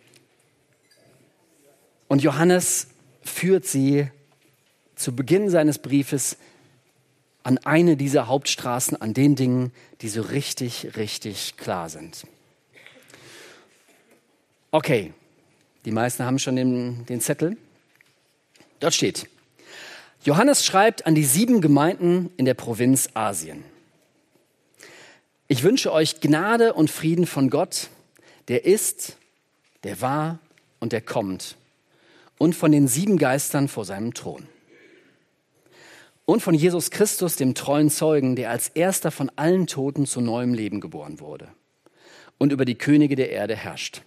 und 2.07 2.21
Johannes 2.21 2.87
führt 3.23 3.65
sie 3.65 4.07
zu 4.95 5.15
Beginn 5.15 5.49
seines 5.49 5.79
Briefes 5.79 6.37
an 7.43 7.57
eine 7.59 7.97
dieser 7.97 8.27
Hauptstraßen, 8.27 9.01
an 9.01 9.13
den 9.13 9.35
Dingen, 9.35 9.73
die 10.01 10.07
so 10.07 10.21
richtig, 10.21 10.95
richtig 10.95 11.57
klar 11.57 11.89
sind. 11.89 12.25
Okay, 14.71 15.13
die 15.85 15.91
meisten 15.91 16.23
haben 16.23 16.39
schon 16.39 16.55
den, 16.55 17.05
den 17.05 17.19
Zettel. 17.19 17.57
Dort 18.79 18.93
steht, 18.93 19.27
Johannes 20.23 20.65
schreibt 20.65 21.05
an 21.05 21.15
die 21.15 21.25
sieben 21.25 21.59
Gemeinden 21.59 22.31
in 22.37 22.45
der 22.45 22.53
Provinz 22.53 23.09
Asien. 23.13 23.65
Ich 25.49 25.63
wünsche 25.63 25.91
euch 25.91 26.21
Gnade 26.21 26.73
und 26.73 26.89
Frieden 26.89 27.25
von 27.25 27.49
Gott, 27.49 27.89
der 28.47 28.63
ist, 28.63 29.17
der 29.83 29.99
war 29.99 30.39
und 30.79 30.93
der 30.93 31.01
kommt 31.01 31.57
und 32.37 32.55
von 32.55 32.71
den 32.71 32.87
sieben 32.87 33.17
Geistern 33.17 33.67
vor 33.67 33.83
seinem 33.83 34.13
Thron. 34.13 34.47
Und 36.25 36.41
von 36.41 36.55
Jesus 36.55 36.89
Christus, 36.89 37.35
dem 37.35 37.53
treuen 37.53 37.89
Zeugen, 37.89 38.37
der 38.37 38.49
als 38.49 38.69
erster 38.69 39.11
von 39.11 39.29
allen 39.35 39.67
Toten 39.67 40.05
zu 40.05 40.21
neuem 40.21 40.53
Leben 40.53 40.79
geboren 40.79 41.19
wurde 41.19 41.49
und 42.37 42.53
über 42.53 42.63
die 42.63 42.75
Könige 42.75 43.17
der 43.17 43.29
Erde 43.29 43.57
herrscht. 43.57 44.03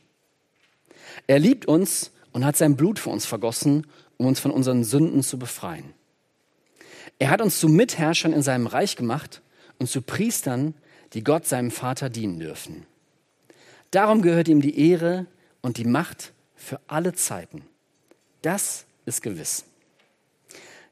Er 1.27 1.39
liebt 1.39 1.67
uns 1.67 2.11
und 2.33 2.47
hat 2.47 2.57
sein 2.57 2.75
Blut 2.75 2.99
für 2.99 3.11
uns 3.11 3.27
vergossen, 3.27 3.87
um 4.17 4.25
uns 4.25 4.41
von 4.41 4.51
unseren 4.51 4.83
Sünden 4.83 5.23
zu 5.23 5.39
befreien. 5.39 5.93
Er 7.19 7.31
hat 7.31 7.41
uns 7.41 7.59
zu 7.59 7.69
Mitherrschern 7.69 8.33
in 8.33 8.43
seinem 8.43 8.67
Reich 8.67 8.97
gemacht 8.97 9.43
und 9.79 9.89
zu 9.89 10.03
Priestern, 10.03 10.75
die 11.13 11.25
Gott 11.25 11.47
seinem 11.47 11.71
Vater 11.71 12.11
dienen 12.11 12.39
dürfen. 12.39 12.87
Darum 13.91 14.23
gehört 14.23 14.49
ihm 14.49 14.61
die 14.61 14.91
Ehre 14.91 15.27
und 15.63 15.79
die 15.79 15.85
Macht 15.85 16.33
für 16.55 16.81
alle 16.87 17.15
Zeiten. 17.15 17.63
Das 18.43 18.85
ist 19.07 19.23
gewiss. 19.23 19.65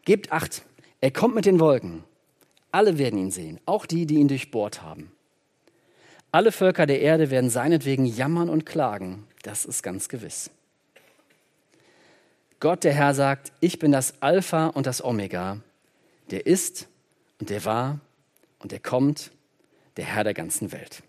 Gebt 0.05 0.33
acht, 0.33 0.63
er 1.01 1.11
kommt 1.11 1.35
mit 1.35 1.47
den 1.47 1.61
Wolken. 1.61 2.05
Alle 2.71 2.99
werden 2.99 3.19
ihn 3.19 3.31
sehen, 3.31 3.61
auch 3.67 3.87
die, 3.87 4.07
die 4.07 4.17
ihn 4.17 4.29
durchbohrt 4.29 4.83
haben. 4.83 5.13
Alle 6.33 6.51
Völker 6.51 6.87
der 6.87 7.01
Erde 7.01 7.31
werden 7.31 7.51
seinetwegen 7.51 8.07
jammern 8.07 8.49
und 8.49 8.67
klagen. 8.67 9.27
Das 9.43 9.65
ist 9.65 9.83
ganz 9.83 10.09
gewiss. 10.09 10.51
Gott, 12.59 12.83
der 12.83 12.95
Herr, 12.95 13.15
sagt, 13.15 13.53
ich 13.61 13.79
bin 13.79 13.93
das 13.93 14.15
Alpha 14.21 14.67
und 14.69 14.87
das 14.87 15.05
Omega, 15.05 15.61
der 16.31 16.47
ist 16.47 16.89
und 17.41 17.51
der 17.51 17.65
war 17.65 18.01
und 18.59 18.73
der 18.73 18.81
kommt, 18.81 19.31
der 19.97 20.05
Herr 20.05 20.25
der 20.25 20.35
ganzen 20.35 20.73
Welt. 20.73 21.03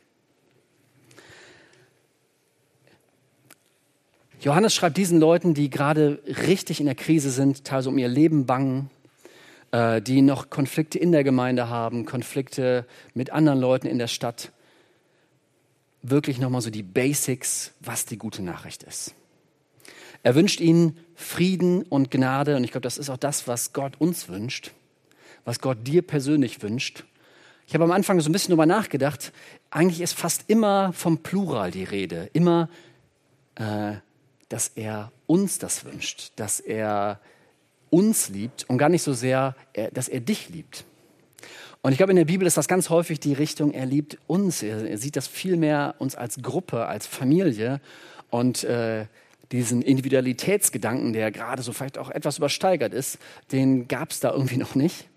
Johannes 4.41 4.75
schreibt 4.75 4.97
diesen 4.97 5.19
Leuten, 5.19 5.53
die 5.53 5.69
gerade 5.69 6.21
richtig 6.27 6.79
in 6.79 6.85
der 6.85 6.95
Krise 6.95 7.31
sind, 7.31 7.63
teilweise 7.63 7.89
um 7.89 7.97
ihr 7.97 8.07
Leben 8.07 8.45
bangen, 8.45 8.91
äh, 9.71 10.01
die 10.01 10.21
noch 10.21 10.49
Konflikte 10.49 10.99
in 10.99 11.11
der 11.11 11.23
Gemeinde 11.23 11.69
haben, 11.69 12.05
Konflikte 12.05 12.85
mit 13.13 13.31
anderen 13.31 13.59
Leuten 13.59 13.87
in 13.87 13.97
der 13.97 14.07
Stadt, 14.07 14.51
wirklich 16.03 16.37
nochmal 16.37 16.61
so 16.61 16.69
die 16.69 16.83
Basics, 16.83 17.71
was 17.79 18.05
die 18.05 18.17
gute 18.17 18.43
Nachricht 18.43 18.83
ist. 18.83 19.15
Er 20.21 20.35
wünscht 20.35 20.59
ihnen 20.59 20.97
Frieden 21.15 21.83
und 21.83 22.11
Gnade 22.11 22.55
und 22.55 22.63
ich 22.63 22.71
glaube, 22.71 22.83
das 22.83 22.97
ist 22.97 23.09
auch 23.09 23.17
das, 23.17 23.47
was 23.47 23.73
Gott 23.73 23.93
uns 23.99 24.29
wünscht, 24.29 24.71
was 25.45 25.59
Gott 25.59 25.77
dir 25.87 26.01
persönlich 26.01 26.61
wünscht. 26.61 27.05
Ich 27.67 27.73
habe 27.73 27.83
am 27.83 27.91
Anfang 27.91 28.19
so 28.19 28.29
ein 28.29 28.33
bisschen 28.33 28.49
darüber 28.49 28.65
nachgedacht, 28.65 29.31
eigentlich 29.71 30.01
ist 30.01 30.13
fast 30.13 30.43
immer 30.47 30.93
vom 30.93 31.19
Plural 31.19 31.71
die 31.71 31.83
Rede, 31.83 32.29
immer 32.33 32.69
äh, 33.55 33.93
dass 34.49 34.69
er 34.75 35.11
uns 35.25 35.57
das 35.57 35.85
wünscht, 35.85 36.31
dass 36.35 36.59
er 36.59 37.19
uns 37.89 38.29
liebt 38.29 38.65
und 38.69 38.77
gar 38.77 38.89
nicht 38.89 39.03
so 39.03 39.13
sehr, 39.13 39.55
dass 39.93 40.07
er 40.07 40.19
dich 40.19 40.49
liebt. 40.49 40.85
Und 41.81 41.91
ich 41.91 41.97
glaube, 41.97 42.11
in 42.11 42.17
der 42.17 42.25
Bibel 42.25 42.47
ist 42.47 42.57
das 42.57 42.67
ganz 42.67 42.89
häufig 42.89 43.19
die 43.19 43.33
Richtung, 43.33 43.71
er 43.71 43.85
liebt 43.85 44.17
uns. 44.25 44.63
Er, 44.63 44.97
sieht 44.97 45.15
das 45.15 45.27
viel 45.27 45.55
mehr 45.55 45.93
uns 45.99 46.15
als 46.15 46.41
Gruppe, 46.41 46.87
als 46.87 47.05
Familie. 47.05 47.79
Und 48.31 48.63
äh, 48.63 49.05
diesen 49.51 49.83
Individualitätsgedanken, 49.83 51.13
der 51.13 51.31
gerade 51.31 51.61
so 51.61 51.73
vielleicht 51.73 51.99
auch 51.99 52.09
etwas 52.09 52.39
übersteigert 52.39 52.93
ist, 52.93 53.19
den 53.51 53.87
gab 53.87 54.11
es 54.11 54.19
da 54.19 54.31
irgendwie 54.31 54.57
noch 54.57 54.73
nicht. 54.73 55.07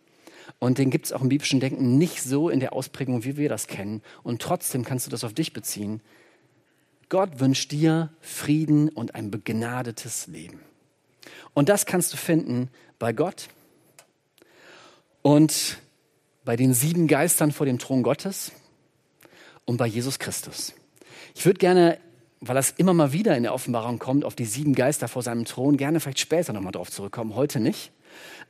Und 0.59 0.79
den 0.79 0.91
gibt 0.91 1.07
es 1.07 1.13
auch 1.13 1.21
im 1.21 1.29
biblischen 1.29 1.61
Denken 1.61 1.99
nicht 1.99 2.23
so 2.23 2.49
in 2.49 2.61
der 2.61 2.73
Ausprägung, 2.73 3.25
wie 3.25 3.37
wir 3.37 3.49
das 3.49 3.67
kennen. 3.67 4.03
Und 4.23 4.43
trotzdem 4.43 4.85
kannst 4.85 5.07
du 5.07 5.11
das 5.11 5.25
auf 5.25 5.35
dich 5.35 5.53
beziehen. 5.53 6.01
Gott 7.09 7.41
wünscht 7.41 7.73
dir 7.73 8.11
Frieden 8.21 8.89
und 8.89 9.15
ein 9.15 9.31
begnadetes 9.31 10.27
Leben. 10.27 10.61
Und 11.55 11.69
das 11.69 11.87
kannst 11.87 12.13
du 12.13 12.17
finden 12.17 12.71
bei 12.99 13.13
Gott 13.13 13.49
und 15.23 15.79
bei 16.45 16.57
den 16.57 16.75
sieben 16.75 17.07
Geistern 17.09 17.53
vor 17.53 17.67
dem 17.67 17.79
Thron 17.79 18.03
Gottes 18.03 18.53
und 19.65 19.77
bei 19.77 19.87
Jesus 19.87 20.19
Christus. 20.19 20.75
Ich 21.35 21.45
würde 21.45 21.59
gerne, 21.59 21.99
weil 22.41 22.55
das 22.55 22.71
immer 22.71 22.95
mal 22.95 23.13
wieder 23.13 23.37
in 23.37 23.43
der 23.43 23.55
Offenbarung 23.55 23.99
kommt, 23.99 24.25
auf 24.25 24.35
die 24.35 24.45
sieben 24.45 24.75
Geister 24.75 25.09
vor 25.09 25.23
seinem 25.23 25.45
Thron, 25.45 25.77
gerne 25.77 26.01
vielleicht 26.01 26.21
später 26.21 26.53
nochmal 26.53 26.73
drauf 26.73 26.91
zurückkommen, 26.91 27.35
heute 27.35 27.61
nicht. 27.61 27.93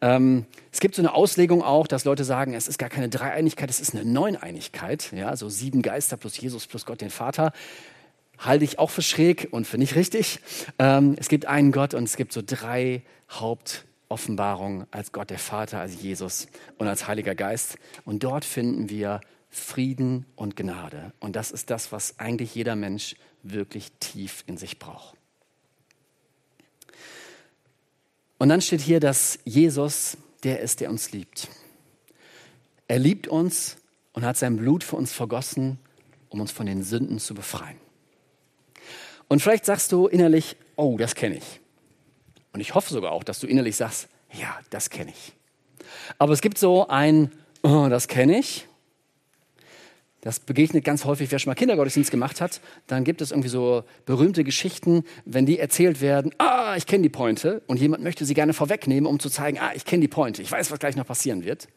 Ähm, 0.00 0.46
es 0.72 0.80
gibt 0.80 0.94
so 0.94 1.02
eine 1.02 1.14
Auslegung 1.14 1.62
auch, 1.62 1.86
dass 1.86 2.04
Leute 2.04 2.24
sagen, 2.24 2.54
es 2.54 2.68
ist 2.68 2.78
gar 2.78 2.88
keine 2.88 3.08
Dreieinigkeit, 3.08 3.70
es 3.70 3.80
ist 3.80 3.94
eine 3.94 4.04
Neuneinigkeit. 4.04 5.12
Ja, 5.12 5.34
so 5.36 5.48
sieben 5.48 5.82
Geister 5.82 6.16
plus 6.16 6.38
Jesus 6.38 6.66
plus 6.66 6.86
Gott 6.86 7.00
den 7.00 7.10
Vater 7.10 7.52
halte 8.38 8.64
ich 8.64 8.78
auch 8.78 8.90
für 8.90 9.02
schräg 9.02 9.48
und 9.50 9.66
für 9.66 9.78
nicht 9.78 9.96
richtig. 9.96 10.40
Ähm, 10.78 11.16
es 11.18 11.28
gibt 11.28 11.46
einen 11.46 11.72
Gott 11.72 11.94
und 11.94 12.04
es 12.04 12.16
gibt 12.16 12.32
so 12.32 12.40
drei 12.44 13.02
Hauptoffenbarungen 13.30 14.86
als 14.90 15.12
Gott 15.12 15.30
der 15.30 15.38
Vater, 15.38 15.80
als 15.80 16.00
Jesus 16.00 16.48
und 16.78 16.86
als 16.86 17.08
Heiliger 17.08 17.34
Geist. 17.34 17.78
Und 18.04 18.22
dort 18.22 18.44
finden 18.44 18.88
wir 18.88 19.20
Frieden 19.50 20.26
und 20.36 20.56
Gnade. 20.56 21.12
Und 21.20 21.36
das 21.36 21.50
ist 21.50 21.70
das, 21.70 21.90
was 21.90 22.18
eigentlich 22.18 22.54
jeder 22.54 22.76
Mensch 22.76 23.16
wirklich 23.42 23.90
tief 23.98 24.44
in 24.46 24.56
sich 24.56 24.78
braucht. 24.78 25.17
Und 28.38 28.48
dann 28.48 28.60
steht 28.60 28.80
hier, 28.80 29.00
dass 29.00 29.38
Jesus 29.44 30.16
der 30.44 30.60
ist, 30.60 30.80
der 30.80 30.90
uns 30.90 31.10
liebt. 31.10 31.48
Er 32.86 32.98
liebt 32.98 33.26
uns 33.26 33.76
und 34.12 34.24
hat 34.24 34.36
sein 34.36 34.56
Blut 34.56 34.84
für 34.84 34.96
uns 34.96 35.12
vergossen, 35.12 35.78
um 36.28 36.40
uns 36.40 36.52
von 36.52 36.66
den 36.66 36.82
Sünden 36.82 37.18
zu 37.18 37.34
befreien. 37.34 37.76
Und 39.26 39.42
vielleicht 39.42 39.66
sagst 39.66 39.92
du 39.92 40.06
innerlich, 40.06 40.56
oh, 40.76 40.96
das 40.96 41.14
kenne 41.14 41.36
ich. 41.36 41.60
Und 42.52 42.60
ich 42.60 42.74
hoffe 42.74 42.92
sogar 42.92 43.12
auch, 43.12 43.24
dass 43.24 43.40
du 43.40 43.46
innerlich 43.46 43.76
sagst, 43.76 44.08
ja, 44.32 44.58
das 44.70 44.90
kenne 44.90 45.10
ich. 45.10 45.32
Aber 46.18 46.32
es 46.32 46.40
gibt 46.40 46.58
so 46.58 46.86
ein, 46.88 47.32
oh, 47.62 47.88
das 47.90 48.08
kenne 48.08 48.38
ich. 48.38 48.67
Das 50.28 50.40
begegnet 50.40 50.84
ganz 50.84 51.06
häufig, 51.06 51.32
wer 51.32 51.38
schon 51.38 51.48
mal 51.48 51.54
Kindergottesdienst 51.54 52.10
gemacht 52.10 52.42
hat. 52.42 52.60
Dann 52.86 53.02
gibt 53.02 53.22
es 53.22 53.30
irgendwie 53.30 53.48
so 53.48 53.84
berühmte 54.04 54.44
Geschichten, 54.44 55.04
wenn 55.24 55.46
die 55.46 55.58
erzählt 55.58 56.02
werden, 56.02 56.34
ah, 56.36 56.76
ich 56.76 56.84
kenne 56.84 57.02
die 57.04 57.08
Pointe. 57.08 57.62
Und 57.66 57.80
jemand 57.80 58.04
möchte 58.04 58.26
sie 58.26 58.34
gerne 58.34 58.52
vorwegnehmen, 58.52 59.06
um 59.06 59.20
zu 59.20 59.30
zeigen, 59.30 59.58
ah, 59.58 59.70
ich 59.74 59.86
kenne 59.86 60.02
die 60.02 60.08
Pointe. 60.08 60.42
Ich 60.42 60.52
weiß, 60.52 60.70
was 60.70 60.78
gleich 60.80 60.96
noch 60.96 61.06
passieren 61.06 61.46
wird. 61.46 61.68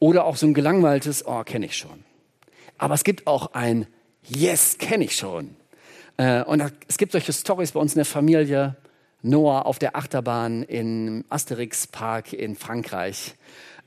Oder 0.00 0.26
auch 0.26 0.36
so 0.36 0.46
ein 0.46 0.52
gelangweiltes, 0.52 1.26
oh, 1.26 1.42
kenne 1.44 1.64
ich 1.64 1.78
schon. 1.78 2.04
Aber 2.76 2.92
es 2.92 3.02
gibt 3.02 3.26
auch 3.26 3.54
ein 3.54 3.86
yes, 4.26 4.76
kenne 4.76 5.04
ich 5.04 5.16
schon. 5.16 5.56
Äh, 6.18 6.42
und 6.42 6.62
es 6.88 6.98
gibt 6.98 7.12
solche 7.12 7.32
Stories 7.32 7.72
bei 7.72 7.80
uns 7.80 7.94
in 7.94 8.00
der 8.00 8.04
Familie. 8.04 8.76
Noah 9.22 9.64
auf 9.64 9.78
der 9.78 9.96
Achterbahn 9.96 10.62
im 10.64 11.24
Asterix-Park 11.30 12.34
in 12.34 12.54
Frankreich. 12.54 13.34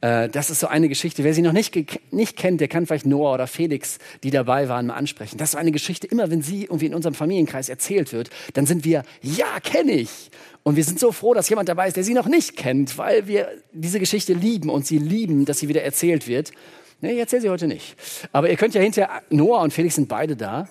Äh, 0.01 0.29
das 0.29 0.49
ist 0.49 0.59
so 0.59 0.67
eine 0.67 0.89
Geschichte. 0.89 1.23
Wer 1.23 1.33
sie 1.33 1.41
noch 1.41 1.53
nicht, 1.53 1.75
nicht 2.11 2.35
kennt, 2.35 2.59
der 2.59 2.67
kann 2.67 2.85
vielleicht 2.85 3.05
Noah 3.05 3.35
oder 3.35 3.47
Felix, 3.47 3.99
die 4.23 4.31
dabei 4.31 4.67
waren, 4.67 4.87
mal 4.87 4.95
ansprechen. 4.95 5.37
Das 5.37 5.49
ist 5.49 5.51
so 5.53 5.57
eine 5.57 5.71
Geschichte. 5.71 6.07
Immer 6.07 6.29
wenn 6.29 6.41
sie 6.41 6.63
irgendwie 6.63 6.87
in 6.87 6.95
unserem 6.95 7.13
Familienkreis 7.13 7.69
erzählt 7.69 8.11
wird, 8.11 8.29
dann 8.53 8.65
sind 8.65 8.83
wir, 8.83 9.03
ja, 9.21 9.59
kenne 9.63 9.93
ich. 9.93 10.31
Und 10.63 10.75
wir 10.75 10.83
sind 10.83 10.99
so 10.99 11.11
froh, 11.11 11.33
dass 11.33 11.49
jemand 11.49 11.69
dabei 11.69 11.87
ist, 11.87 11.97
der 11.97 12.03
sie 12.03 12.13
noch 12.13 12.27
nicht 12.27 12.55
kennt, 12.55 12.97
weil 12.97 13.27
wir 13.27 13.49
diese 13.71 13.99
Geschichte 13.99 14.33
lieben 14.33 14.69
und 14.69 14.85
sie 14.85 14.97
lieben, 14.97 15.45
dass 15.45 15.59
sie 15.59 15.69
wieder 15.69 15.83
erzählt 15.83 16.27
wird. 16.27 16.51
Nee, 16.99 17.13
ich 17.13 17.19
erzähle 17.19 17.41
sie 17.41 17.49
heute 17.49 17.67
nicht. 17.67 17.95
Aber 18.31 18.49
ihr 18.49 18.57
könnt 18.57 18.75
ja 18.75 18.81
hinterher, 18.81 19.23
Noah 19.29 19.61
und 19.61 19.73
Felix 19.73 19.95
sind 19.95 20.07
beide 20.07 20.35
da. 20.35 20.69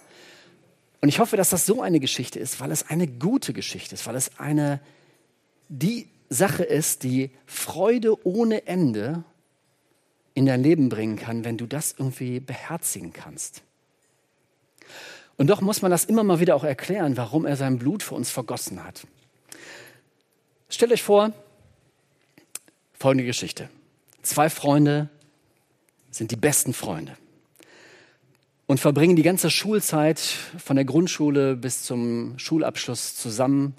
Und 1.00 1.08
ich 1.08 1.18
hoffe, 1.18 1.36
dass 1.36 1.50
das 1.50 1.66
so 1.66 1.82
eine 1.82 1.98
Geschichte 1.98 2.38
ist, 2.38 2.60
weil 2.60 2.70
es 2.70 2.88
eine 2.88 3.08
gute 3.08 3.52
Geschichte 3.52 3.94
ist, 3.94 4.06
weil 4.06 4.14
es 4.14 4.38
eine, 4.38 4.80
die 5.68 6.08
Sache 6.30 6.62
ist, 6.62 7.02
die 7.02 7.30
Freude 7.44 8.24
ohne 8.26 8.66
Ende 8.66 9.24
in 10.34 10.46
dein 10.46 10.62
Leben 10.62 10.88
bringen 10.88 11.16
kann, 11.16 11.44
wenn 11.44 11.58
du 11.58 11.66
das 11.66 11.94
irgendwie 11.98 12.40
beherzigen 12.40 13.12
kannst. 13.12 13.62
Und 15.36 15.48
doch 15.48 15.60
muss 15.60 15.82
man 15.82 15.90
das 15.90 16.04
immer 16.04 16.22
mal 16.22 16.40
wieder 16.40 16.54
auch 16.54 16.64
erklären, 16.64 17.16
warum 17.16 17.46
er 17.46 17.56
sein 17.56 17.78
Blut 17.78 18.02
für 18.02 18.14
uns 18.14 18.30
vergossen 18.30 18.84
hat. 18.84 19.06
Stellt 20.68 20.92
euch 20.92 21.02
vor, 21.02 21.32
folgende 22.92 23.24
Geschichte. 23.24 23.68
Zwei 24.22 24.48
Freunde 24.50 25.08
sind 26.10 26.30
die 26.30 26.36
besten 26.36 26.72
Freunde 26.72 27.16
und 28.66 28.78
verbringen 28.78 29.16
die 29.16 29.22
ganze 29.22 29.50
Schulzeit 29.50 30.20
von 30.20 30.76
der 30.76 30.84
Grundschule 30.84 31.56
bis 31.56 31.82
zum 31.82 32.38
Schulabschluss 32.38 33.16
zusammen. 33.16 33.74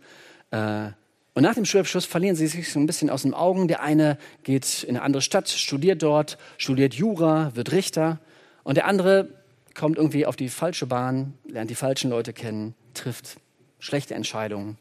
Äh, 0.49 0.89
und 1.33 1.43
nach 1.43 1.55
dem 1.55 1.65
Schulabschluss 1.65 2.05
verlieren 2.05 2.35
sie 2.35 2.47
sich 2.47 2.71
so 2.71 2.79
ein 2.79 2.85
bisschen 2.85 3.09
aus 3.09 3.21
den 3.21 3.33
Augen. 3.33 3.67
Der 3.67 3.81
eine 3.81 4.17
geht 4.43 4.83
in 4.83 4.97
eine 4.97 5.01
andere 5.01 5.21
Stadt, 5.21 5.47
studiert 5.47 6.03
dort, 6.03 6.37
studiert 6.57 6.93
Jura, 6.93 7.55
wird 7.55 7.71
Richter. 7.71 8.19
Und 8.63 8.75
der 8.75 8.85
andere 8.85 9.29
kommt 9.73 9.97
irgendwie 9.97 10.25
auf 10.25 10.35
die 10.35 10.49
falsche 10.49 10.87
Bahn, 10.87 11.33
lernt 11.47 11.69
die 11.69 11.75
falschen 11.75 12.09
Leute 12.09 12.33
kennen, 12.33 12.75
trifft 12.93 13.37
schlechte 13.79 14.13
Entscheidungen 14.13 14.77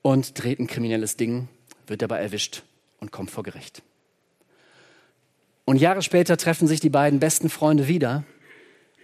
und 0.00 0.42
dreht 0.42 0.58
ein 0.58 0.66
kriminelles 0.66 1.16
Ding, 1.18 1.48
wird 1.86 2.00
dabei 2.00 2.18
erwischt 2.20 2.62
und 2.98 3.12
kommt 3.12 3.30
vor 3.30 3.42
Gericht. 3.42 3.82
Und 5.66 5.76
Jahre 5.76 6.02
später 6.02 6.38
treffen 6.38 6.66
sich 6.66 6.80
die 6.80 6.90
beiden 6.90 7.20
besten 7.20 7.50
Freunde 7.50 7.88
wieder 7.88 8.24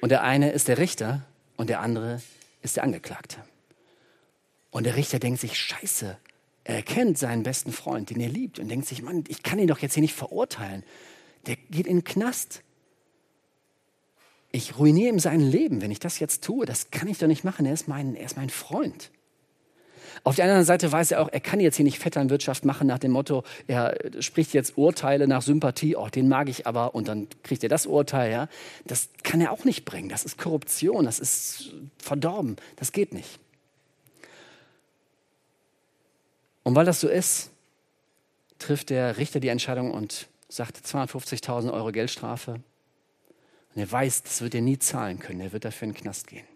und 0.00 0.08
der 0.10 0.22
eine 0.22 0.50
ist 0.52 0.68
der 0.68 0.78
Richter 0.78 1.26
und 1.56 1.68
der 1.68 1.80
andere 1.80 2.22
ist 2.62 2.76
der 2.76 2.84
Angeklagte. 2.84 3.36
Und 4.70 4.84
der 4.84 4.96
Richter 4.96 5.18
denkt 5.18 5.40
sich, 5.40 5.58
scheiße, 5.58 6.16
er 6.64 6.76
erkennt 6.76 7.18
seinen 7.18 7.42
besten 7.42 7.72
Freund, 7.72 8.10
den 8.10 8.20
er 8.20 8.28
liebt 8.28 8.58
und 8.58 8.68
denkt 8.68 8.86
sich, 8.86 9.02
Mann, 9.02 9.24
ich 9.28 9.42
kann 9.42 9.58
ihn 9.58 9.66
doch 9.66 9.78
jetzt 9.78 9.94
hier 9.94 10.02
nicht 10.02 10.14
verurteilen. 10.14 10.84
Der 11.46 11.56
geht 11.56 11.86
in 11.86 11.98
den 11.98 12.04
Knast. 12.04 12.62
Ich 14.52 14.78
ruiniere 14.78 15.08
ihm 15.08 15.18
sein 15.18 15.40
Leben, 15.40 15.80
wenn 15.80 15.90
ich 15.90 16.00
das 16.00 16.18
jetzt 16.18 16.44
tue. 16.44 16.66
Das 16.66 16.90
kann 16.90 17.08
ich 17.08 17.18
doch 17.18 17.28
nicht 17.28 17.44
machen. 17.44 17.64
Er 17.66 17.72
ist 17.72 17.88
mein, 17.88 18.14
er 18.14 18.26
ist 18.26 18.36
mein 18.36 18.50
Freund. 18.50 19.10
Auf 20.22 20.36
der 20.36 20.44
anderen 20.44 20.64
Seite 20.64 20.90
weiß 20.90 21.12
er 21.12 21.22
auch, 21.22 21.28
er 21.30 21.40
kann 21.40 21.60
jetzt 21.60 21.76
hier 21.76 21.84
nicht 21.84 21.98
Vetternwirtschaft 21.98 22.64
machen 22.64 22.86
nach 22.86 22.98
dem 22.98 23.12
Motto, 23.12 23.44
er 23.66 23.96
spricht 24.20 24.52
jetzt 24.52 24.76
Urteile 24.76 25.26
nach 25.26 25.40
Sympathie, 25.40 25.96
oh, 25.96 26.08
den 26.08 26.28
mag 26.28 26.48
ich 26.48 26.66
aber 26.66 26.94
und 26.94 27.08
dann 27.08 27.28
kriegt 27.42 27.62
er 27.62 27.68
das 27.68 27.86
Urteil, 27.86 28.30
ja. 28.30 28.48
Das 28.84 29.08
kann 29.22 29.40
er 29.40 29.52
auch 29.52 29.64
nicht 29.64 29.84
bringen. 29.84 30.08
Das 30.08 30.24
ist 30.24 30.36
Korruption, 30.36 31.04
das 31.04 31.20
ist 31.20 31.72
verdorben, 31.98 32.56
das 32.76 32.92
geht 32.92 33.14
nicht. 33.14 33.38
Und 36.70 36.76
weil 36.76 36.84
das 36.84 37.00
so 37.00 37.08
ist, 37.08 37.50
trifft 38.60 38.90
der 38.90 39.16
Richter 39.16 39.40
die 39.40 39.48
Entscheidung 39.48 39.90
und 39.90 40.28
sagt 40.48 40.76
250.000 40.76 41.72
Euro 41.72 41.90
Geldstrafe. 41.90 42.60
Und 43.74 43.82
er 43.82 43.90
weiß, 43.90 44.22
das 44.22 44.40
wird 44.40 44.54
er 44.54 44.60
nie 44.60 44.78
zahlen 44.78 45.18
können. 45.18 45.40
Er 45.40 45.50
wird 45.50 45.64
dafür 45.64 45.88
in 45.88 45.94
den 45.94 46.00
Knast 46.00 46.28
gehen. 46.28 46.46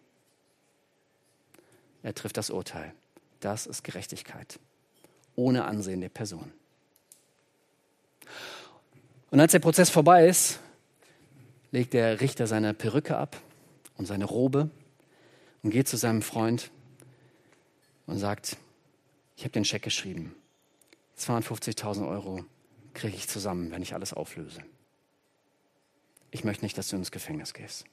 Er 2.05 2.15
trifft 2.15 2.37
das 2.37 2.51
Urteil. 2.51 2.95
Das 3.41 3.67
ist 3.67 3.83
Gerechtigkeit. 3.83 4.61
Ohne 5.35 5.65
Ansehen 5.65 6.01
der 6.01 6.11
Person. 6.11 6.53
Und 9.33 9.41
als 9.41 9.51
der 9.51 9.59
Prozess 9.59 9.91
vorbei 9.91 10.29
ist, 10.29 10.61
legt 11.73 11.93
der 11.93 12.21
Richter 12.21 12.47
seine 12.47 12.73
Perücke 12.73 13.17
ab 13.17 13.37
und 13.97 14.07
seine 14.07 14.27
Robe 14.27 14.71
und 15.65 15.71
geht 15.71 15.89
zu 15.89 15.97
seinem 15.97 16.23
Freund 16.23 16.71
und 18.07 18.21
sagt, 18.21 18.59
ich 19.37 19.45
habe 19.45 19.53
den 19.53 19.65
Scheck 19.65 19.83
geschrieben. 19.83 20.35
52.000 21.19 22.09
Euro 22.09 22.45
kriege 22.93 23.17
ich 23.17 23.29
zusammen, 23.29 23.71
wenn 23.71 23.83
ich 23.83 23.95
alles 23.95 24.13
auflöse. 24.13 24.63
Ich 26.31 26.45
möchte 26.45 26.65
nicht, 26.65 26.77
dass 26.77 26.89
du 26.89 26.97
ins 26.97 27.11
Gefängnis 27.11 27.55
gehst. 27.55 27.85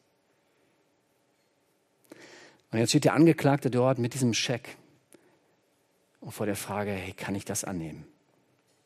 Und 2.71 2.79
jetzt 2.79 2.89
steht 2.89 3.05
der 3.05 3.13
Angeklagte 3.13 3.69
dort 3.69 3.99
mit 3.99 4.13
diesem 4.13 4.33
Scheck 4.33 4.77
und 6.21 6.31
vor 6.31 6.45
der 6.45 6.55
Frage, 6.55 6.91
hey, 6.91 7.13
kann 7.13 7.35
ich 7.35 7.45
das 7.45 7.63
annehmen? 7.63 8.05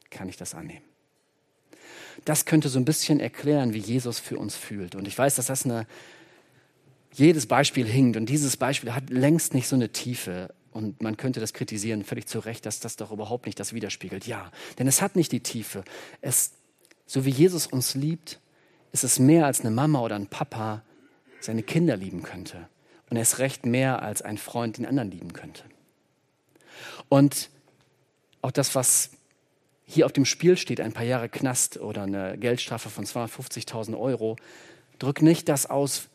Kann 0.10 0.28
ich 0.28 0.38
das 0.38 0.56
annehmen? 0.56 0.86
Das 2.24 2.46
könnte 2.46 2.70
so 2.70 2.80
ein 2.80 2.86
bisschen 2.86 3.20
erklären, 3.20 3.74
wie 3.74 3.80
Jesus 3.80 4.20
für 4.20 4.40
uns 4.40 4.56
fühlt. 4.56 4.96
Und 4.96 5.08
ich 5.08 5.18
weiß, 5.18 5.36
dass 5.36 5.48
das 5.48 5.66
eine, 5.66 5.86
jedes 7.12 7.46
Beispiel 7.46 7.86
hinkt 7.86 8.18
und 8.18 8.26
dieses 8.28 8.58
Beispiel 8.58 8.94
hat 8.94 9.10
längst 9.10 9.54
nicht 9.54 9.68
so 9.68 9.76
eine 9.76 9.92
Tiefe. 9.92 10.54
Und 10.76 11.02
man 11.02 11.16
könnte 11.16 11.40
das 11.40 11.54
kritisieren, 11.54 12.04
völlig 12.04 12.28
zu 12.28 12.40
Recht, 12.40 12.66
dass 12.66 12.82
das 12.82 12.98
doch 12.98 13.14
überhaupt 13.14 13.46
nicht 13.46 13.58
das 13.62 13.72
widerspiegelt. 13.72 14.28
Ja, 14.28 14.52
denn 14.78 14.88
es 14.88 15.02
hat 15.02 15.16
nicht 15.16 15.32
die 15.32 15.40
Tiefe. 15.40 15.86
Es, 16.20 16.52
so 17.06 17.24
wie 17.24 17.30
Jesus 17.30 17.66
uns 17.66 17.96
liebt, 17.96 18.42
ist 18.92 19.06
es 19.06 19.18
mehr 19.18 19.46
als 19.46 19.62
eine 19.62 19.72
Mama 19.72 20.02
oder 20.02 20.18
ein 20.18 20.28
Papa 20.28 20.84
seine 21.40 21.64
Kinder 21.64 21.96
lieben 21.96 22.24
könnte. 22.24 22.68
Und 23.10 23.16
er 23.16 23.22
ist 23.22 23.40
recht 23.40 23.66
mehr 23.66 24.02
als 24.02 24.22
ein 24.22 24.38
Freund 24.38 24.78
den 24.78 24.86
anderen 24.86 25.12
lieben 25.12 25.32
könnte. 25.32 25.64
Und 27.08 27.50
auch 28.42 28.52
das, 28.52 28.76
was 28.76 29.12
hier 29.86 30.06
auf 30.06 30.12
dem 30.12 30.26
Spiel 30.26 30.58
steht, 30.58 30.82
ein 30.82 30.92
paar 30.92 31.06
Jahre 31.06 31.30
Knast 31.30 31.78
oder 31.78 32.04
eine 32.04 32.38
Geldstrafe 32.38 32.90
von 32.90 33.06
250.000 33.06 33.98
Euro, 33.98 34.36
drückt 35.00 35.22
nicht 35.22 35.48
das 35.48 35.70
aus, 35.70 36.10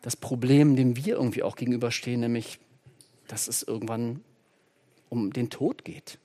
das 0.00 0.16
Problem, 0.16 0.76
dem 0.76 0.96
wir 0.96 1.16
irgendwie 1.16 1.42
auch 1.42 1.56
gegenüberstehen, 1.56 2.20
nämlich, 2.20 2.58
dass 3.30 3.48
es 3.48 3.62
irgendwann 3.62 4.24
um 5.08 5.32
den 5.32 5.50
Tod 5.50 5.84
geht 5.84 6.18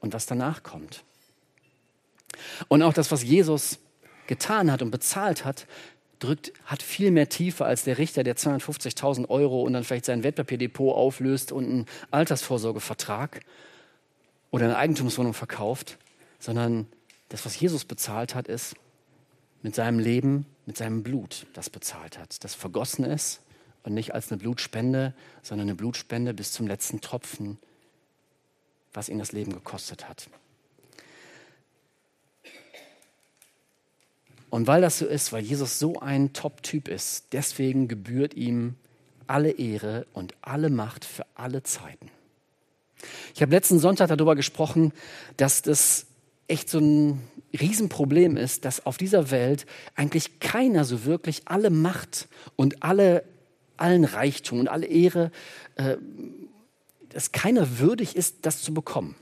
und 0.00 0.12
was 0.12 0.26
danach 0.26 0.62
kommt. 0.62 1.04
Und 2.68 2.82
auch 2.82 2.92
das, 2.92 3.10
was 3.10 3.22
Jesus 3.22 3.78
getan 4.26 4.70
hat 4.70 4.82
und 4.82 4.90
bezahlt 4.90 5.44
hat, 5.44 5.66
drückt, 6.18 6.52
hat 6.64 6.82
viel 6.82 7.10
mehr 7.10 7.28
Tiefe 7.28 7.64
als 7.64 7.82
der 7.82 7.98
Richter, 7.98 8.22
der 8.22 8.36
250.000 8.36 9.28
Euro 9.28 9.62
und 9.62 9.72
dann 9.72 9.84
vielleicht 9.84 10.04
sein 10.04 10.22
Wertpapierdepot 10.22 10.94
auflöst 10.94 11.50
und 11.50 11.64
einen 11.64 11.86
Altersvorsorgevertrag 12.10 13.40
oder 14.50 14.66
eine 14.66 14.76
Eigentumswohnung 14.76 15.34
verkauft, 15.34 15.98
sondern 16.38 16.86
das, 17.28 17.44
was 17.44 17.58
Jesus 17.58 17.84
bezahlt 17.84 18.34
hat, 18.34 18.46
ist 18.46 18.76
mit 19.62 19.74
seinem 19.74 19.98
Leben, 19.98 20.46
mit 20.66 20.76
seinem 20.76 21.02
Blut, 21.02 21.46
das 21.54 21.70
bezahlt 21.70 22.18
hat, 22.18 22.44
das 22.44 22.54
vergossen 22.54 23.04
ist 23.04 23.40
und 23.84 23.94
nicht 23.94 24.14
als 24.14 24.30
eine 24.30 24.38
Blutspende, 24.38 25.14
sondern 25.42 25.68
eine 25.68 25.74
Blutspende 25.74 26.34
bis 26.34 26.52
zum 26.52 26.66
letzten 26.66 27.00
Tropfen, 27.00 27.58
was 28.92 29.08
ihn 29.08 29.18
das 29.18 29.32
Leben 29.32 29.52
gekostet 29.52 30.08
hat. 30.08 30.28
Und 34.50 34.66
weil 34.66 34.82
das 34.82 34.98
so 34.98 35.06
ist, 35.06 35.32
weil 35.32 35.42
Jesus 35.42 35.78
so 35.78 36.00
ein 36.00 36.34
Top-Typ 36.34 36.88
ist, 36.88 37.28
deswegen 37.32 37.88
gebührt 37.88 38.34
ihm 38.34 38.74
alle 39.26 39.52
Ehre 39.52 40.06
und 40.12 40.34
alle 40.42 40.68
Macht 40.68 41.06
für 41.06 41.24
alle 41.34 41.62
Zeiten. 41.62 42.10
Ich 43.34 43.40
habe 43.40 43.52
letzten 43.52 43.78
Sonntag 43.78 44.08
darüber 44.08 44.36
gesprochen, 44.36 44.92
dass 45.38 45.62
das 45.62 46.06
echt 46.48 46.68
so 46.68 46.78
ein 46.80 47.22
Riesenproblem 47.58 48.36
ist, 48.36 48.64
dass 48.64 48.84
auf 48.84 48.98
dieser 48.98 49.30
Welt 49.30 49.66
eigentlich 49.94 50.38
keiner 50.40 50.84
so 50.84 51.04
wirklich 51.04 51.42
alle 51.46 51.70
Macht 51.70 52.28
und 52.56 52.82
alle, 52.82 53.24
allen 53.76 54.04
Reichtum 54.04 54.60
und 54.60 54.68
alle 54.68 54.86
Ehre, 54.86 55.30
äh, 55.76 55.96
dass 57.10 57.32
keiner 57.32 57.78
würdig 57.78 58.16
ist, 58.16 58.46
das 58.46 58.62
zu 58.62 58.72
bekommen. 58.72 59.16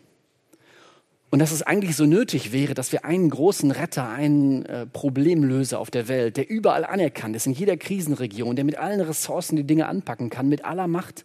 Und 1.31 1.39
dass 1.39 1.53
es 1.53 1.63
eigentlich 1.63 1.95
so 1.95 2.07
nötig 2.07 2.51
wäre, 2.53 2.75
dass 2.75 2.91
wir 2.91 3.05
einen 3.05 3.31
großen 3.31 3.71
Retter, 3.71 4.09
einen 4.09 4.67
äh, 4.67 4.87
Problemlöser 4.87 5.79
auf 5.79 5.91
der 5.91 6.09
Welt, 6.09 6.37
der 6.37 6.51
überall 6.51 6.85
anerkannt 6.85 7.37
ist, 7.37 7.47
in 7.47 7.53
jeder 7.53 7.77
Krisenregion, 7.77 8.57
der 8.57 8.65
mit 8.65 8.77
allen 8.77 9.01
Ressourcen 9.01 9.55
die 9.55 9.65
Dinge 9.65 9.87
anpacken 9.87 10.29
kann, 10.29 10.49
mit 10.49 10.65
aller 10.65 10.89
Macht, 10.89 11.25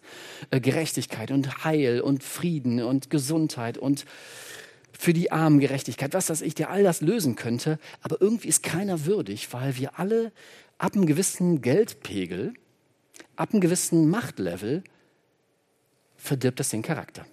äh, 0.50 0.60
Gerechtigkeit 0.60 1.32
und 1.32 1.64
Heil 1.64 2.00
und 2.00 2.22
Frieden 2.22 2.80
und 2.82 3.10
Gesundheit 3.10 3.78
und 3.78 4.04
für 4.96 5.12
die 5.12 5.32
Armen 5.32 5.58
Gerechtigkeit, 5.58 6.14
was 6.14 6.30
weiß 6.30 6.40
ich, 6.42 6.54
der 6.54 6.70
all 6.70 6.84
das 6.84 7.00
lösen 7.00 7.34
könnte. 7.34 7.78
Aber 8.00 8.20
irgendwie 8.20 8.48
ist 8.48 8.62
keiner 8.62 9.06
würdig, 9.06 9.52
weil 9.52 9.76
wir 9.76 9.98
alle 9.98 10.30
ab 10.78 10.94
einem 10.94 11.06
gewissen 11.06 11.62
Geldpegel, 11.62 12.54
ab 13.36 13.52
einem 13.52 13.60
gewissen 13.60 14.08
Machtlevel 14.08 14.82
verdirbt 16.16 16.60
das 16.60 16.70
den 16.70 16.82
Charakter 16.82 17.26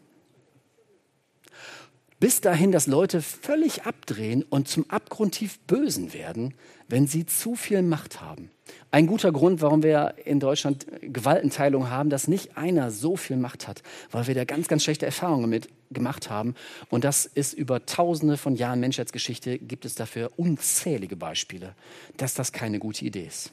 bis 2.24 2.40
dahin, 2.40 2.72
dass 2.72 2.88
Leute 2.88 3.22
völlig 3.22 3.84
abdrehen 3.84 4.44
und 4.44 4.70
zum 4.70 4.90
abgrundtief 4.90 5.60
Bösen 5.68 6.14
werden, 6.14 6.54
wenn 6.88 7.06
sie 7.06 7.26
zu 7.26 7.54
viel 7.56 7.82
Macht 7.82 8.22
haben. 8.22 8.50
Ein 8.92 9.08
guter 9.08 9.34
Grund, 9.34 9.62
warum 9.62 9.84
wir 9.84 10.14
in 10.24 10.40
Deutschland 10.40 10.86
Gewaltenteilung 11.02 11.90
haben, 11.90 12.10
dass 12.10 12.30
nicht 12.30 12.56
einer 12.56 12.92
so 12.92 13.18
viel 13.18 13.36
Macht 13.36 13.68
hat, 13.68 13.84
weil 14.10 14.26
wir 14.26 14.36
da 14.36 14.46
ganz, 14.46 14.70
ganz 14.70 14.86
schlechte 14.86 15.06
Erfahrungen 15.06 15.50
mit 15.50 15.68
gemacht 15.92 16.30
haben. 16.30 16.56
Und 16.90 17.04
das 17.04 17.26
ist 17.26 17.56
über 17.56 17.86
tausende 17.86 18.38
von 18.38 18.56
Jahren 18.56 18.80
Menschheitsgeschichte, 18.80 19.60
gibt 19.60 19.84
es 19.84 19.94
dafür 19.94 20.32
unzählige 20.38 21.18
Beispiele, 21.18 21.76
dass 22.16 22.36
das 22.36 22.54
keine 22.54 22.80
gute 22.80 23.04
Idee 23.04 23.26
ist. 23.28 23.52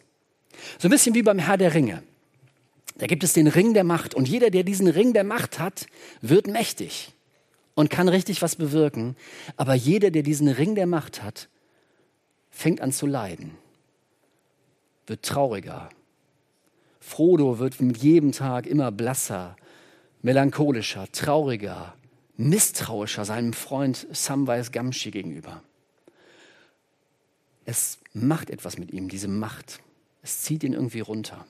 So 0.79 0.87
ein 0.87 0.93
bisschen 0.93 1.17
wie 1.17 1.25
beim 1.25 1.41
Herr 1.41 1.57
der 1.57 1.75
Ringe. 1.75 2.05
Da 3.01 3.07
gibt 3.07 3.25
es 3.25 3.33
den 3.33 3.47
Ring 3.47 3.73
der 3.73 3.83
Macht 3.83 4.15
und 4.15 4.29
jeder, 4.29 4.51
der 4.51 4.63
diesen 4.63 4.87
Ring 4.87 5.15
der 5.15 5.25
Macht 5.25 5.59
hat, 5.59 5.87
wird 6.21 6.47
mächtig 6.47 7.15
und 7.75 7.89
kann 7.89 8.09
richtig 8.09 8.43
was 8.43 8.57
bewirken. 8.57 9.17
Aber 9.57 9.73
jeder, 9.73 10.11
der 10.11 10.23
diesen 10.23 10.49
Ring 10.49 10.75
der 10.75 10.87
Macht 10.87 11.23
hat, 11.23 11.49
fängt 12.51 12.83
an 12.83 12.93
zu 12.93 13.07
leiden, 13.07 13.53
wird 15.07 15.23
trauriger. 15.23 15.89
Frodo 17.01 17.59
wird 17.59 17.81
mit 17.81 17.97
jedem 17.97 18.33
Tag 18.33 18.67
immer 18.67 18.93
blasser, 18.93 19.57
melancholischer, 20.21 21.11
trauriger, 21.11 21.95
misstrauischer 22.37 23.25
seinem 23.25 23.55
Freund 23.55 24.09
Samwise 24.13 24.73
Gamshi 24.73 25.11
gegenüber. 25.11 25.63
Es 27.65 27.99
macht 28.13 28.51
etwas 28.51 28.77
mit 28.77 28.93
ihm, 28.93 29.09
diese 29.09 29.29
Macht. 29.29 29.81
Es 30.21 30.43
zieht 30.43 30.65
ihn 30.65 30.75
irgendwie 30.75 31.01
runter. 31.01 31.47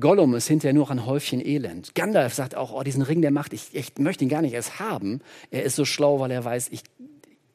Gollum 0.00 0.34
ist 0.34 0.46
hinterher 0.46 0.74
nur 0.74 0.90
ein 0.90 1.06
Häufchen 1.06 1.44
Elend. 1.44 1.94
Gandalf 1.94 2.34
sagt 2.34 2.54
auch, 2.54 2.72
oh, 2.72 2.82
diesen 2.82 3.02
Ring 3.02 3.20
der 3.20 3.32
Macht, 3.32 3.52
ich, 3.52 3.74
ich 3.74 3.98
möchte 3.98 4.24
ihn 4.24 4.30
gar 4.30 4.42
nicht 4.42 4.54
erst 4.54 4.78
haben. 4.78 5.20
Er 5.50 5.64
ist 5.64 5.76
so 5.76 5.84
schlau, 5.84 6.20
weil 6.20 6.30
er 6.30 6.44
weiß, 6.44 6.68
ich, 6.70 6.82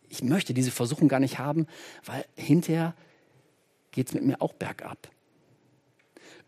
ich 0.09 0.23
möchte 0.23 0.53
diese 0.53 0.71
Versuchung 0.71 1.07
gar 1.07 1.21
nicht 1.21 1.39
haben, 1.39 1.67
weil 2.05 2.25
hinterher 2.35 2.95
geht 3.91 4.07
es 4.07 4.13
mit 4.13 4.25
mir 4.25 4.41
auch 4.41 4.53
bergab. 4.53 5.09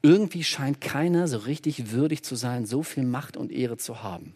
Irgendwie 0.01 0.43
scheint 0.43 0.81
keiner 0.81 1.27
so 1.27 1.37
richtig 1.37 1.91
würdig 1.91 2.23
zu 2.23 2.35
sein, 2.35 2.65
so 2.65 2.83
viel 2.83 3.03
Macht 3.03 3.37
und 3.37 3.51
Ehre 3.51 3.77
zu 3.77 4.03
haben. 4.03 4.33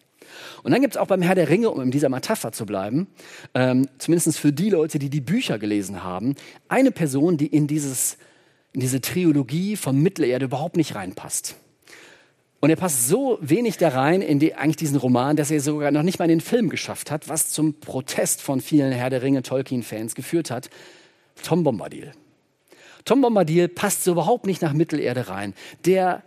Und 0.62 0.72
dann 0.72 0.80
gibt 0.80 0.94
es 0.94 1.00
auch 1.00 1.06
beim 1.06 1.22
Herr 1.22 1.34
der 1.34 1.48
Ringe, 1.48 1.70
um 1.70 1.80
in 1.80 1.90
dieser 1.90 2.08
Metapher 2.08 2.52
zu 2.52 2.66
bleiben, 2.66 3.06
ähm, 3.54 3.88
zumindest 3.98 4.38
für 4.38 4.52
die 4.52 4.70
Leute, 4.70 4.98
die 4.98 5.10
die 5.10 5.20
Bücher 5.20 5.58
gelesen 5.58 6.02
haben, 6.02 6.34
eine 6.68 6.90
Person, 6.90 7.36
die 7.36 7.46
in, 7.46 7.66
dieses, 7.66 8.16
in 8.72 8.80
diese 8.80 9.00
Trilogie 9.00 9.76
von 9.76 10.00
Mittelerde 10.00 10.46
überhaupt 10.46 10.76
nicht 10.76 10.94
reinpasst. 10.94 11.56
Und 12.60 12.68
er 12.68 12.76
passt 12.76 13.08
so 13.08 13.38
wenig 13.40 13.78
da 13.78 13.88
rein 13.88 14.20
in 14.20 14.38
die, 14.38 14.54
eigentlich 14.54 14.76
diesen 14.76 14.98
Roman, 14.98 15.34
dass 15.34 15.50
er 15.50 15.60
sogar 15.60 15.90
noch 15.90 16.02
nicht 16.02 16.18
mal 16.18 16.26
in 16.26 16.38
den 16.38 16.40
Film 16.42 16.68
geschafft 16.68 17.10
hat, 17.10 17.28
was 17.28 17.48
zum 17.48 17.80
Protest 17.80 18.42
von 18.42 18.60
vielen 18.60 18.92
Herr 18.92 19.08
der 19.08 19.22
Ringe 19.22 19.42
Tolkien-Fans 19.42 20.14
geführt 20.14 20.50
hat. 20.50 20.68
Tom 21.42 21.64
Bombadil. 21.64 22.12
Tom 23.06 23.22
Bombadil 23.22 23.68
passt 23.68 24.04
so 24.04 24.12
überhaupt 24.12 24.44
nicht 24.44 24.60
nach 24.60 24.74
Mittelerde 24.74 25.28
rein. 25.28 25.54
Der 25.86 26.22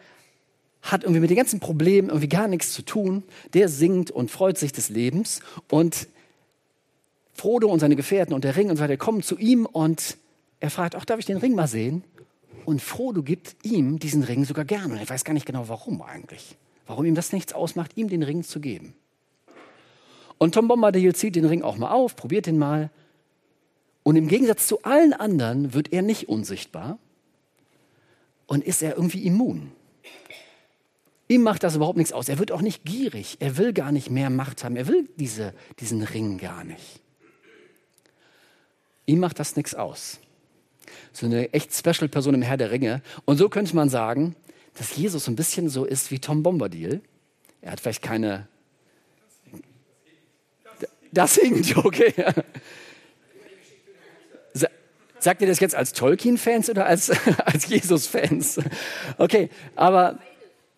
hat 0.81 1.03
irgendwie 1.03 1.21
mit 1.21 1.29
den 1.29 1.37
ganzen 1.37 1.59
Problemen 1.59 2.09
irgendwie 2.09 2.29
gar 2.29 2.47
nichts 2.47 2.73
zu 2.73 2.81
tun. 2.81 3.23
Der 3.53 3.69
singt 3.69 4.09
und 4.09 4.31
freut 4.31 4.57
sich 4.57 4.71
des 4.71 4.89
Lebens. 4.89 5.39
Und 5.69 6.07
Frodo 7.33 7.67
und 7.67 7.79
seine 7.79 7.95
Gefährten 7.95 8.33
und 8.33 8.43
der 8.43 8.55
Ring 8.55 8.71
und 8.71 8.77
so 8.77 8.83
weiter 8.83 8.97
kommen 8.97 9.21
zu 9.21 9.37
ihm 9.37 9.67
und 9.67 10.17
er 10.59 10.69
fragt, 10.69 10.95
auch 10.95 11.05
darf 11.05 11.19
ich 11.19 11.25
den 11.25 11.37
Ring 11.37 11.55
mal 11.55 11.67
sehen? 11.67 12.03
Und 12.65 12.81
Frodo 12.81 13.23
gibt 13.23 13.55
ihm 13.63 13.99
diesen 13.99 14.23
Ring 14.23 14.45
sogar 14.45 14.65
gerne. 14.65 14.93
Und 14.93 14.99
er 14.99 15.09
weiß 15.09 15.23
gar 15.23 15.33
nicht 15.33 15.45
genau, 15.45 15.67
warum 15.67 16.01
eigentlich. 16.01 16.57
Warum 16.85 17.05
ihm 17.05 17.15
das 17.15 17.33
nichts 17.33 17.53
ausmacht, 17.53 17.97
ihm 17.97 18.09
den 18.09 18.23
Ring 18.23 18.43
zu 18.43 18.59
geben. 18.59 18.95
Und 20.37 20.55
Tom 20.55 20.67
Bombadil 20.67 21.15
zieht 21.15 21.35
den 21.35 21.45
Ring 21.45 21.61
auch 21.61 21.77
mal 21.77 21.91
auf, 21.91 22.15
probiert 22.15 22.45
den 22.45 22.57
mal. 22.57 22.89
Und 24.03 24.17
im 24.17 24.27
Gegensatz 24.27 24.67
zu 24.67 24.83
allen 24.83 25.13
anderen 25.13 25.73
wird 25.73 25.93
er 25.93 26.01
nicht 26.01 26.27
unsichtbar 26.27 26.99
und 28.47 28.63
ist 28.63 28.83
er 28.83 28.95
irgendwie 28.95 29.25
immun. 29.25 29.71
Ihm 31.29 31.41
macht 31.41 31.63
das 31.63 31.75
überhaupt 31.75 31.97
nichts 31.97 32.11
aus. 32.11 32.27
Er 32.27 32.37
wird 32.39 32.51
auch 32.51 32.61
nicht 32.61 32.83
gierig. 32.83 33.37
Er 33.39 33.57
will 33.57 33.71
gar 33.73 33.91
nicht 33.91 34.09
mehr 34.09 34.29
Macht 34.29 34.63
haben. 34.63 34.75
Er 34.75 34.87
will 34.87 35.09
diese, 35.15 35.53
diesen 35.79 36.03
Ring 36.03 36.37
gar 36.37 36.63
nicht. 36.63 37.01
Ihm 39.05 39.19
macht 39.19 39.39
das 39.39 39.55
nichts 39.55 39.73
aus. 39.73 40.19
So 41.11 41.25
eine 41.25 41.53
echt 41.53 41.73
special 41.73 42.07
Person 42.07 42.33
im 42.33 42.41
Herr 42.41 42.57
der 42.57 42.71
Ringe. 42.71 43.01
Und 43.25 43.37
so 43.37 43.49
könnte 43.49 43.75
man 43.75 43.89
sagen, 43.89 44.35
dass 44.75 44.95
Jesus 44.95 45.27
ein 45.27 45.35
bisschen 45.35 45.69
so 45.69 45.85
ist 45.85 46.11
wie 46.11 46.19
Tom 46.19 46.43
Bombadil. 46.43 47.01
Er 47.61 47.71
hat 47.71 47.79
vielleicht 47.79 48.01
keine. 48.01 48.47
Das 51.11 51.35
hinkt, 51.35 51.77
okay. 51.77 52.13
Sagt 55.23 55.41
ihr 55.41 55.47
das 55.47 55.61
jetzt 55.61 55.73
als 55.73 55.93
Tolkien-Fans 55.93 56.69
oder 56.69 56.85
als, 56.85 57.09
als 57.45 57.69
Jesus-Fans? 57.69 58.59
Okay, 59.17 59.49
aber 59.73 60.19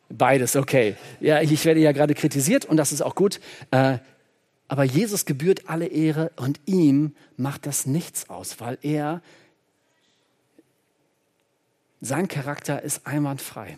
beides, 0.10 0.56
okay. 0.56 0.96
Ja, 1.20 1.42
ich 1.42 1.66
werde 1.66 1.80
ja 1.80 1.94
gerade 1.94 2.14
kritisiert 2.14 2.64
und 2.64 2.78
das 2.78 2.92
ist 2.92 3.02
auch 3.02 3.16
gut. 3.16 3.40
Äh, 3.72 3.98
aber 4.68 4.84
Jesus 4.84 5.26
gebührt 5.26 5.68
alle 5.68 5.88
Ehre 5.88 6.32
und 6.36 6.60
ihm 6.66 7.16
macht 7.38 7.66
das 7.66 7.88
nichts 7.88 8.30
aus, 8.30 8.60
weil 8.60 8.78
er, 8.84 9.24
sein 12.06 12.28
Charakter 12.28 12.82
ist 12.82 13.08
einwandfrei. 13.08 13.78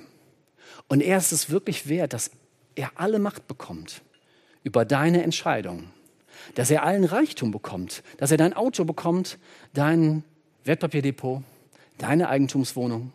Und 0.87 1.01
er 1.01 1.17
ist 1.17 1.31
es 1.31 1.49
wirklich 1.49 1.87
wert, 1.87 2.13
dass 2.13 2.31
er 2.75 2.91
alle 2.95 3.19
Macht 3.19 3.47
bekommt 3.47 4.01
über 4.63 4.85
deine 4.85 5.23
Entscheidung, 5.23 5.91
dass 6.55 6.69
er 6.69 6.83
allen 6.83 7.05
Reichtum 7.05 7.51
bekommt, 7.51 8.03
dass 8.17 8.31
er 8.31 8.37
dein 8.37 8.53
Auto 8.53 8.85
bekommt, 8.85 9.37
dein 9.73 10.23
Wertpapierdepot, 10.63 11.43
deine 11.97 12.29
Eigentumswohnung, 12.29 13.13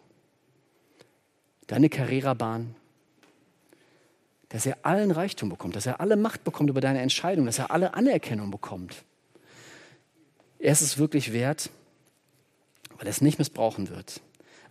deine 1.66 1.88
Carrera-Bahn, 1.88 2.75
dass 4.48 4.66
er 4.66 4.79
allen 4.83 5.11
Reichtum 5.11 5.48
bekommt, 5.48 5.77
dass 5.77 5.87
er 5.87 6.01
alle 6.01 6.16
Macht 6.16 6.44
bekommt 6.44 6.68
über 6.68 6.81
deine 6.81 7.01
Entscheidung, 7.01 7.46
dass 7.46 7.59
er 7.59 7.70
alle 7.70 7.94
Anerkennung 7.94 8.51
bekommt. 8.51 9.05
Er 10.59 10.72
ist 10.72 10.83
es 10.83 10.98
wirklich 10.98 11.33
wert, 11.33 11.70
weil 12.96 13.07
er 13.07 13.11
es 13.11 13.20
nicht 13.20 13.38
missbrauchen 13.38 13.88
wird, 13.88 14.20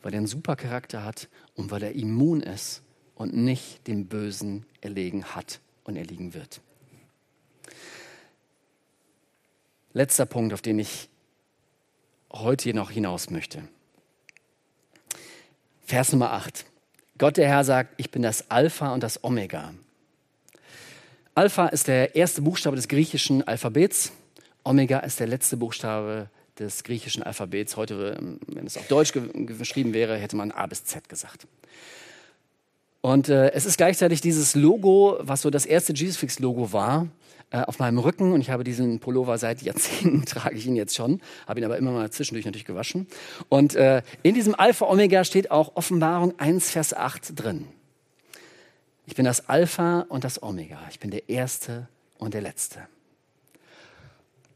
weil 0.02 0.14
er 0.14 0.18
einen 0.18 0.28
super 0.28 0.56
Charakter 0.56 1.04
hat 1.04 1.28
und 1.56 1.72
weil 1.72 1.84
er 1.84 1.94
immun 1.94 2.42
ist 2.42 2.82
und 3.16 3.36
nicht 3.36 3.88
dem 3.88 4.08
Bösen 4.08 4.66
erlegen 4.82 5.24
hat 5.36 5.60
und 5.84 5.96
erliegen 5.96 6.34
wird. 6.34 6.62
Letzter 9.94 10.26
Punkt, 10.26 10.54
auf 10.54 10.62
den 10.62 10.80
ich 10.80 11.10
heute 12.32 12.74
noch 12.74 12.92
hinaus 12.92 13.30
möchte. 13.30 13.68
Vers 15.84 16.14
Nummer 16.14 16.32
8. 16.32 16.66
Gott 17.18 17.38
der 17.38 17.48
Herr 17.48 17.64
sagt, 17.64 17.94
ich 17.98 18.10
bin 18.10 18.22
das 18.22 18.50
Alpha 18.50 18.94
und 18.94 19.04
das 19.04 19.24
Omega. 19.24 19.74
Alpha 21.36 21.68
ist 21.68 21.88
der 21.88 22.16
erste 22.16 22.42
Buchstabe 22.42 22.76
des 22.76 22.88
griechischen 22.88 23.46
Alphabets. 23.48 24.12
Omega 24.64 25.00
ist 25.00 25.20
der 25.20 25.28
letzte 25.28 25.58
Buchstabe 25.58 26.30
des 26.62 26.84
griechischen 26.84 27.24
Alphabets. 27.24 27.76
Heute, 27.76 28.18
wenn 28.48 28.66
es 28.66 28.78
auf 28.78 28.88
Deutsch 28.88 29.14
geschrieben 29.14 29.94
wäre, 29.94 30.16
hätte 30.18 30.36
man 30.36 30.52
A 30.52 30.66
bis 30.68 30.86
Z 30.86 31.10
gesagt. 31.10 31.48
Und 33.02 33.30
äh, 33.30 33.52
es 33.52 33.66
ist 33.66 33.78
gleichzeitig 33.78 34.22
dieses 34.22 34.56
Logo, 34.56 35.18
was 35.22 35.42
so 35.42 35.50
das 35.50 35.66
erste 35.66 35.92
Jesus-Fix-Logo 35.92 36.72
war, 36.72 37.08
äh, 37.50 37.62
auf 37.62 37.80
meinem 37.80 37.98
Rücken 37.98 38.32
und 38.32 38.42
ich 38.42 38.52
habe 38.52 38.64
diesen 38.64 39.00
Pullover 39.00 39.38
seit 39.40 39.64
Jahrzehnten, 39.64 40.24
trage 40.26 40.56
ich 40.56 40.68
ihn 40.68 40.76
jetzt 40.76 40.96
schon, 40.96 41.20
habe 41.48 41.60
ihn 41.60 41.66
aber 41.66 41.78
immer 41.78 41.92
mal 41.92 42.12
zwischendurch 42.12 42.46
natürlich 42.46 42.66
gewaschen. 42.66 43.08
Und 43.50 43.76
äh, 43.76 44.04
in 44.22 44.36
diesem 44.36 44.54
Alpha 44.54 44.86
Omega 44.86 45.24
steht 45.24 45.50
auch 45.50 45.76
Offenbarung 45.76 46.40
1, 46.40 46.70
Vers 46.70 46.94
8 46.94 47.40
drin. 47.40 47.68
Ich 49.08 49.16
bin 49.16 49.26
das 49.26 49.50
Alpha 49.50 50.06
und 50.08 50.24
das 50.24 50.42
Omega. 50.44 50.80
Ich 50.92 51.00
bin 51.00 51.10
der 51.10 51.28
Erste 51.28 51.88
und 52.20 52.36
der 52.36 52.42
Letzte. 52.42 52.88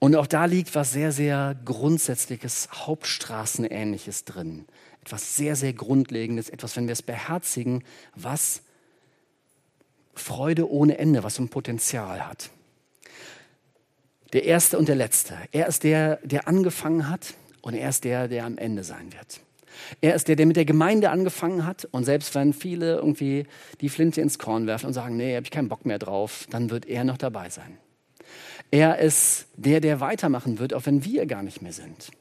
Und 0.06 0.16
auch 0.16 0.28
da 0.28 0.46
liegt 0.46 0.76
was 0.76 0.92
sehr, 0.92 1.12
sehr 1.12 1.56
Grundsätzliches, 1.66 2.70
Hauptstraßenähnliches 2.72 4.26
drin. 4.26 4.66
Etwas 5.02 5.36
sehr, 5.36 5.56
sehr 5.56 5.74
Grundlegendes, 5.74 6.50
etwas, 6.50 6.76
wenn 6.76 6.88
wir 6.88 6.94
es 6.94 7.02
beherzigen, 7.02 7.84
was 8.16 8.62
Freude 10.14 10.70
ohne 10.70 10.98
Ende, 10.98 11.24
was 11.24 11.40
ein 11.40 11.50
Potenzial 11.50 12.28
hat 12.28 12.50
der 14.36 14.44
Erste 14.44 14.78
und 14.78 14.90
der 14.90 14.96
Letzte. 14.96 15.38
Er 15.54 15.68
ist 15.68 15.84
der, 15.84 16.18
der 16.18 16.50
angefangen 16.50 17.10
hat 17.10 17.36
und 17.62 17.74
er 17.74 17.88
ist 17.88 18.04
der, 18.04 18.28
der 18.28 18.44
am 18.44 18.58
Ende 18.58 18.84
sein 18.84 19.14
wird. 19.14 19.40
Er 20.02 20.14
ist 20.14 20.28
der, 20.28 20.36
der 20.36 20.46
mit 20.46 20.58
der 20.58 20.66
Gemeinde 20.66 21.10
angefangen 21.10 21.66
hat 21.66 21.86
und 21.92 22.04
selbst 22.04 22.36
wenn 22.36 22.52
viele 22.52 22.96
irgendwie 22.96 23.46
die 23.80 23.88
Flinte 23.88 24.20
ins 24.20 24.38
Korn 24.38 24.68
werfen 24.68 24.88
und 24.88 24.94
sagen, 24.94 25.16
nee, 25.16 25.36
habe 25.36 25.46
ich 25.46 25.52
keinen 25.52 25.70
Bock 25.70 25.86
mehr 25.86 26.00
drauf, 26.00 26.48
dann 26.50 26.70
wird 26.70 26.86
er 26.86 27.06
noch 27.06 27.18
dabei 27.18 27.50
sein. 27.50 27.78
Er 28.76 29.00
ist 29.00 29.48
der, 29.56 29.80
der 29.80 30.02
weitermachen 30.02 30.60
wird, 30.60 30.74
auch 30.74 30.86
wenn 30.86 31.06
wir 31.06 31.26
gar 31.28 31.44
nicht 31.44 31.62
mehr 31.62 31.72
sind. 31.72 32.12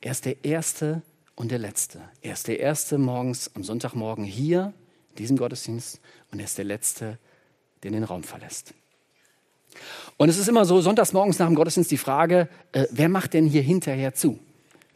Er 0.00 0.12
ist 0.12 0.24
der 0.24 0.42
Erste 0.42 1.02
und 1.34 1.50
der 1.50 1.58
Letzte. 1.58 2.00
Er 2.22 2.32
ist 2.32 2.48
der 2.48 2.58
Erste 2.58 2.96
morgens 2.96 3.50
am 3.54 3.64
Sonntagmorgen 3.64 4.24
hier, 4.24 4.72
in 5.10 5.16
diesem 5.16 5.36
Gottesdienst, 5.36 6.00
und 6.32 6.38
er 6.38 6.46
ist 6.46 6.56
der 6.56 6.64
Letzte, 6.64 7.18
der 7.82 7.90
den 7.90 8.02
Raum 8.02 8.22
verlässt. 8.22 8.72
Und 10.16 10.30
es 10.30 10.38
ist 10.38 10.48
immer 10.48 10.64
so, 10.64 10.80
sonntags 10.80 11.12
morgens 11.12 11.38
nach 11.38 11.48
dem 11.48 11.54
Gottesdienst 11.54 11.90
die 11.90 11.98
Frage, 11.98 12.48
äh, 12.72 12.86
wer 12.90 13.10
macht 13.10 13.34
denn 13.34 13.46
hier 13.46 13.60
hinterher 13.60 14.14
zu? 14.14 14.38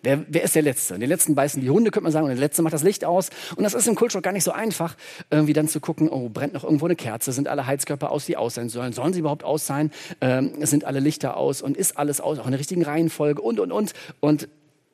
Wer, 0.03 0.25
wer 0.29 0.45
ist 0.45 0.55
der 0.55 0.63
Letzte? 0.63 0.97
Den 0.99 1.09
Letzten 1.09 1.35
beißen 1.35 1.61
die 1.61 1.71
Hunde, 1.71 1.91
könnte 1.91 2.05
man 2.05 2.13
sagen, 2.13 2.27
und 2.27 2.31
der 2.31 2.39
Letzte 2.39 2.63
macht 2.63 2.73
das 2.73 2.85
Licht 2.85 3.05
aus. 3.05 3.31
Und 3.57 3.65
das 3.65 3.75
ist 3.75 3.89
im 3.89 3.97
Kultschock 3.97 4.23
gar 4.23 4.33
nicht 4.33 4.45
so 4.45 4.53
einfach, 4.53 4.97
irgendwie 5.31 5.53
dann 5.53 5.67
zu 5.67 5.81
gucken, 5.81 6.09
oh, 6.09 6.29
brennt 6.29 6.55
noch 6.55 6.63
irgendwo 6.63 6.85
eine 6.85 6.95
Kerze, 6.95 7.33
sind 7.33 7.49
alle 7.49 7.67
Heizkörper 7.67 8.13
aus, 8.13 8.25
die 8.27 8.37
aus 8.37 8.55
sein 8.55 8.69
sollen, 8.69 8.93
sollen 8.93 9.13
sie 9.13 9.21
überhaupt 9.21 9.43
aus 9.43 9.67
sein, 9.67 9.91
ähm, 10.21 10.53
sind 10.65 10.85
alle 10.85 11.01
Lichter 11.01 11.37
aus 11.37 11.63
und 11.63 11.77
ist 11.77 11.99
alles 11.99 12.21
aus, 12.21 12.39
auch 12.39 12.45
in 12.45 12.53
der 12.53 12.61
richtigen 12.61 12.85
Reihenfolge 12.85 13.43
und, 13.43 13.59
und, 13.59 13.73
und. 13.73 13.93
Und 14.21 14.49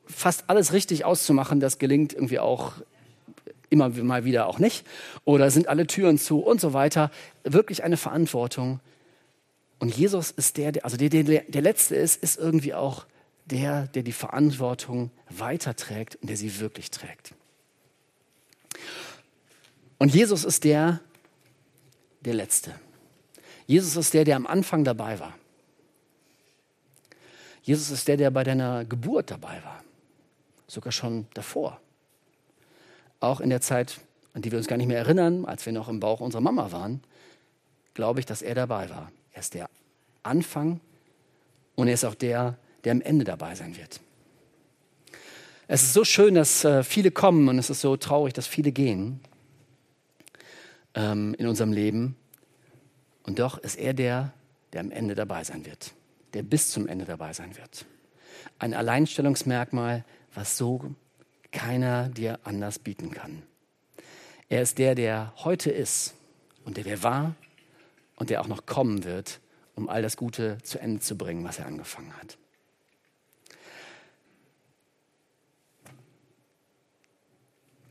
fast 0.07 0.45
alles 0.47 0.73
richtig 0.73 1.05
auszumachen, 1.05 1.59
das 1.59 1.77
gelingt 1.77 2.13
irgendwie 2.13 2.39
auch 2.39 2.73
immer 3.69 3.89
mal 3.89 4.25
wieder 4.25 4.47
auch 4.47 4.57
nicht. 4.57 4.87
Oder 5.23 5.51
sind 5.51 5.67
alle 5.67 5.85
Türen 5.85 6.17
zu 6.17 6.39
und 6.39 6.61
so 6.61 6.73
weiter. 6.73 7.11
Wirklich 7.43 7.83
eine 7.83 7.97
Verantwortung. 7.97 8.79
Und 9.79 9.95
Jesus 9.95 10.31
ist 10.31 10.57
der, 10.57 10.71
der 10.71 10.85
also 10.85 10.97
der, 10.97 11.09
der, 11.09 11.23
der 11.47 11.61
Letzte 11.61 11.95
ist, 11.95 12.23
ist 12.23 12.39
irgendwie 12.39 12.73
auch 12.73 13.05
der, 13.45 13.87
der 13.87 14.03
die 14.03 14.11
Verantwortung 14.11 15.11
weiterträgt 15.29 16.15
und 16.17 16.29
der 16.29 16.37
sie 16.37 16.59
wirklich 16.59 16.91
trägt. 16.91 17.33
Und 19.97 20.13
Jesus 20.13 20.43
ist 20.43 20.63
der, 20.63 20.99
der 22.21 22.33
Letzte. 22.33 22.73
Jesus 23.67 23.95
ist 23.95 24.13
der, 24.13 24.25
der 24.25 24.35
am 24.35 24.47
Anfang 24.47 24.83
dabei 24.83 25.19
war. 25.19 25.33
Jesus 27.63 27.89
ist 27.89 28.07
der, 28.07 28.17
der 28.17 28.29
bei 28.29 28.43
deiner 28.43 28.85
Geburt 28.85 29.31
dabei 29.31 29.63
war. 29.63 29.83
Sogar 30.67 30.91
schon 30.91 31.27
davor. 31.33 31.79
Auch 33.19 33.39
in 33.39 33.49
der 33.49 33.61
Zeit, 33.61 33.99
an 34.33 34.41
die 34.41 34.51
wir 34.51 34.57
uns 34.57 34.67
gar 34.67 34.77
nicht 34.77 34.87
mehr 34.87 34.99
erinnern, 34.99 35.45
als 35.45 35.65
wir 35.65 35.73
noch 35.73 35.87
im 35.87 35.99
Bauch 35.99 36.19
unserer 36.19 36.41
Mama 36.41 36.71
waren, 36.71 37.01
glaube 37.93 38.19
ich, 38.19 38.25
dass 38.25 38.41
er 38.41 38.53
dabei 38.53 38.89
war. 38.89 39.11
Er 39.31 39.39
ist 39.39 39.53
der 39.53 39.69
Anfang 40.21 40.79
und 41.75 41.87
er 41.87 41.93
ist 41.93 42.05
auch 42.05 42.15
der, 42.15 42.57
der 42.85 42.93
am 42.93 43.01
Ende 43.01 43.25
dabei 43.25 43.55
sein 43.55 43.75
wird. 43.75 43.99
Es 45.67 45.81
ist 45.81 45.93
so 45.93 46.05
schön, 46.05 46.35
dass 46.35 46.63
äh, 46.63 46.83
viele 46.83 47.09
kommen 47.09 47.49
und 47.49 47.57
es 47.57 47.69
ist 47.69 47.81
so 47.81 47.97
traurig, 47.97 48.33
dass 48.33 48.45
viele 48.45 48.71
gehen 48.71 49.19
ähm, 50.93 51.35
in 51.39 51.47
unserem 51.47 51.73
Leben. 51.73 52.15
Und 53.23 53.39
doch 53.39 53.57
ist 53.57 53.75
er 53.75 53.95
der, 53.95 54.33
der 54.73 54.81
am 54.81 54.91
Ende 54.91 55.15
dabei 55.15 55.43
sein 55.43 55.65
wird, 55.65 55.93
der 56.35 56.43
bis 56.43 56.69
zum 56.69 56.87
Ende 56.87 57.05
dabei 57.05 57.33
sein 57.33 57.57
wird. 57.57 57.85
Ein 58.59 58.75
Alleinstellungsmerkmal, 58.75 60.05
was 60.35 60.55
so 60.55 60.95
keiner 61.51 62.09
dir 62.09 62.39
anders 62.43 62.77
bieten 62.77 63.09
kann. 63.09 63.41
Er 64.49 64.61
ist 64.61 64.77
der, 64.77 64.93
der 64.93 65.33
heute 65.37 65.71
ist 65.71 66.13
und 66.63 66.77
der, 66.77 66.83
der 66.83 67.01
war 67.01 67.33
und 68.17 68.29
der 68.29 68.41
auch 68.41 68.47
noch 68.47 68.67
kommen 68.67 69.03
wird, 69.03 69.39
um 69.73 69.89
all 69.89 70.03
das 70.03 70.15
Gute 70.15 70.59
zu 70.61 70.77
Ende 70.77 70.99
zu 70.99 71.17
bringen, 71.17 71.43
was 71.43 71.57
er 71.57 71.65
angefangen 71.65 72.13
hat. 72.17 72.37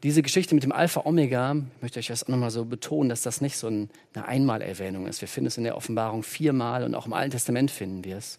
Diese 0.05 0.21
Geschichte 0.21 0.55
mit 0.55 0.63
dem 0.63 0.73
Alpha 0.73 1.01
Omega, 1.07 1.55
ich 1.55 1.83
möchte 1.83 1.99
euch 1.99 2.09
das 2.09 2.25
auch 2.25 2.29
nochmal 2.29 2.51
so 2.51 2.67
betonen, 2.67 3.09
dass 3.09 3.23
das 3.23 3.41
nicht 3.41 3.57
so 3.57 3.69
eine 3.69 3.89
Einmalerwähnung 4.15 5.07
ist. 5.07 5.23
Wir 5.23 5.29
finden 5.29 5.47
es 5.47 5.57
in 5.57 5.65
der 5.65 5.79
Offenbarung 5.79 6.23
viermal 6.23 6.85
und 6.85 6.95
auch 6.95 7.07
im 7.07 7.15
Alten 7.15 7.31
Testament 7.31 7.71
finden 7.71 8.05
wir 8.05 8.19
es. 8.19 8.39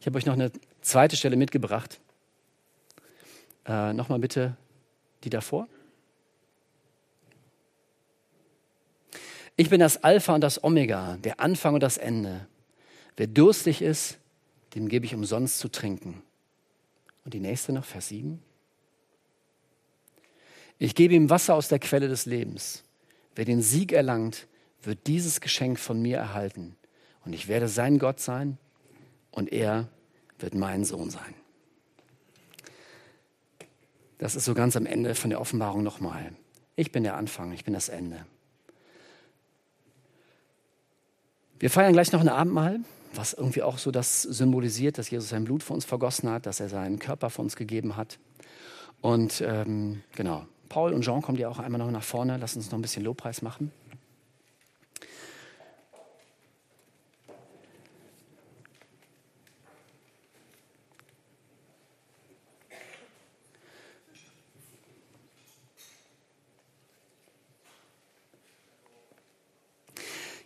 Ich 0.00 0.06
habe 0.06 0.16
euch 0.16 0.24
noch 0.24 0.32
eine 0.32 0.50
zweite 0.80 1.16
Stelle 1.16 1.36
mitgebracht. 1.36 2.00
Äh, 3.66 3.92
nochmal 3.92 4.20
bitte 4.20 4.56
die 5.22 5.28
davor. 5.28 5.68
Ich 9.56 9.68
bin 9.68 9.80
das 9.80 10.02
Alpha 10.02 10.34
und 10.34 10.40
das 10.40 10.64
Omega, 10.64 11.18
der 11.18 11.40
Anfang 11.40 11.74
und 11.74 11.82
das 11.82 11.98
Ende. 11.98 12.46
Wer 13.18 13.26
durstig 13.26 13.82
ist, 13.82 14.16
dem 14.74 14.88
gebe 14.88 15.04
ich 15.04 15.14
umsonst 15.14 15.58
zu 15.58 15.68
trinken. 15.68 16.22
Und 17.26 17.34
die 17.34 17.40
nächste 17.40 17.74
noch, 17.74 17.84
Vers 17.84 18.08
7. 18.08 18.42
Ich 20.82 20.96
gebe 20.96 21.14
ihm 21.14 21.30
Wasser 21.30 21.54
aus 21.54 21.68
der 21.68 21.78
Quelle 21.78 22.08
des 22.08 22.26
Lebens. 22.26 22.82
Wer 23.36 23.44
den 23.44 23.62
Sieg 23.62 23.92
erlangt, 23.92 24.48
wird 24.82 25.06
dieses 25.06 25.40
Geschenk 25.40 25.78
von 25.78 26.02
mir 26.02 26.16
erhalten. 26.16 26.74
Und 27.24 27.34
ich 27.34 27.46
werde 27.46 27.68
sein 27.68 28.00
Gott 28.00 28.18
sein 28.18 28.58
und 29.30 29.52
er 29.52 29.86
wird 30.40 30.56
mein 30.56 30.84
Sohn 30.84 31.08
sein. 31.08 31.34
Das 34.18 34.34
ist 34.34 34.44
so 34.44 34.54
ganz 34.54 34.74
am 34.74 34.84
Ende 34.84 35.14
von 35.14 35.30
der 35.30 35.40
Offenbarung 35.40 35.84
nochmal. 35.84 36.32
Ich 36.74 36.90
bin 36.90 37.04
der 37.04 37.16
Anfang, 37.16 37.52
ich 37.52 37.62
bin 37.62 37.74
das 37.74 37.88
Ende. 37.88 38.26
Wir 41.60 41.70
feiern 41.70 41.92
gleich 41.92 42.10
noch 42.10 42.22
ein 42.22 42.28
Abendmahl, 42.28 42.80
was 43.14 43.34
irgendwie 43.34 43.62
auch 43.62 43.78
so 43.78 43.92
das 43.92 44.22
symbolisiert, 44.22 44.98
dass 44.98 45.10
Jesus 45.10 45.28
sein 45.28 45.44
Blut 45.44 45.62
für 45.62 45.74
uns 45.74 45.84
vergossen 45.84 46.28
hat, 46.28 46.46
dass 46.46 46.58
er 46.58 46.68
seinen 46.68 46.98
Körper 46.98 47.30
für 47.30 47.42
uns 47.42 47.54
gegeben 47.54 47.94
hat. 47.94 48.18
Und 49.00 49.44
ähm, 49.46 50.02
genau, 50.16 50.44
Paul 50.72 50.94
und 50.94 51.02
Jean, 51.02 51.20
kommt 51.20 51.38
ihr 51.38 51.50
auch 51.50 51.58
einmal 51.58 51.78
noch 51.78 51.90
nach 51.90 52.02
vorne? 52.02 52.38
Lass 52.38 52.56
uns 52.56 52.70
noch 52.70 52.78
ein 52.78 52.80
bisschen 52.80 53.04
Lobpreis 53.04 53.42
machen. 53.42 53.70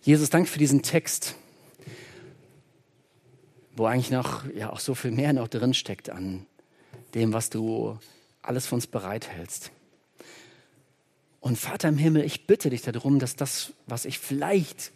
Jesus, 0.03 0.29
danke 0.31 0.51
für 0.51 0.59
diesen 0.59 0.83
Text, 0.83 1.37
wo 3.77 3.87
eigentlich 3.87 4.11
noch 4.11 4.45
ja 4.53 4.73
auch 4.73 4.81
so 4.81 4.97
viel 4.97 5.12
mehr 5.12 5.33
noch 5.33 5.47
drin 5.47 5.73
steckt 5.73 6.11
an 6.11 6.47
dem, 7.15 7.33
was 7.33 7.49
du 7.49 7.97
alles 8.43 8.67
für 8.67 8.75
uns 8.75 8.89
bereithältst. 8.89 9.71
Und 11.40 11.57
Vater 11.57 11.88
im 11.88 11.99
Himmel, 11.99 12.25
ich 12.25 12.46
bitte 12.46 12.70
dich 12.70 12.83
darum, 12.83 13.18
dass 13.18 13.37
das, 13.37 13.72
was 13.87 14.05
ich 14.05 14.18
vielleicht 14.18 14.92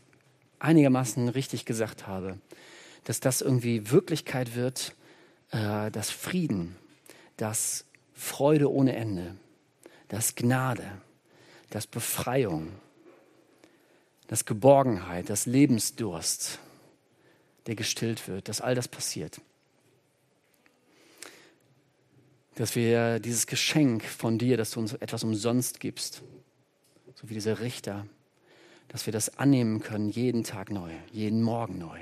einigermaßen 0.59 1.29
richtig 1.29 1.65
gesagt 1.65 2.07
habe, 2.07 2.39
dass 3.05 3.21
das 3.21 3.41
irgendwie 3.41 3.91
Wirklichkeit 3.91 4.55
wird, 4.55 4.95
äh, 5.51 5.91
dass 5.91 6.11
Frieden, 6.11 6.77
dass 7.37 7.85
Freude 8.15 8.71
ohne 8.71 8.95
Ende, 8.95 9.37
dass 10.09 10.35
Gnade, 10.35 11.01
dass 11.71 11.87
Befreiung, 11.87 12.69
dass 14.27 14.45
Geborgenheit, 14.45 15.31
dass 15.31 15.47
Lebensdurst, 15.47 16.59
der 17.67 17.77
gestillt 17.77 18.29
wird, 18.29 18.49
dass 18.49 18.61
all 18.61 18.75
das 18.75 18.89
passiert. 18.89 19.41
Dass 22.61 22.77
wir 22.77 23.21
dieses 23.21 23.47
Geschenk 23.47 24.05
von 24.05 24.37
dir, 24.37 24.59
dass 24.59 24.73
du 24.73 24.81
uns 24.81 24.93
etwas 24.93 25.25
umsonst 25.25 25.81
gibst, 25.81 26.23
so 27.15 27.31
wie 27.31 27.33
diese 27.33 27.61
Richter, 27.61 28.07
dass 28.89 29.07
wir 29.07 29.15
das 29.15 29.39
annehmen 29.39 29.81
können, 29.81 30.11
jeden 30.11 30.45
Tag 30.45 30.71
neu, 30.71 30.91
jeden 31.11 31.41
Morgen 31.41 31.79
neu. 31.79 31.99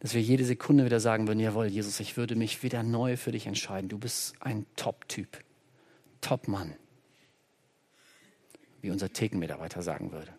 Dass 0.00 0.12
wir 0.12 0.20
jede 0.20 0.44
Sekunde 0.44 0.84
wieder 0.84 1.00
sagen 1.00 1.28
würden, 1.28 1.40
jawohl, 1.40 1.64
Jesus, 1.64 1.98
ich 1.98 2.18
würde 2.18 2.36
mich 2.36 2.62
wieder 2.62 2.82
neu 2.82 3.16
für 3.16 3.32
dich 3.32 3.46
entscheiden. 3.46 3.88
Du 3.88 3.96
bist 3.96 4.34
ein 4.40 4.66
Top-Typ, 4.76 5.42
Top-Mann, 6.20 6.74
wie 8.82 8.90
unser 8.90 9.10
Thekenmitarbeiter 9.10 9.80
sagen 9.80 10.12
würde. 10.12 10.30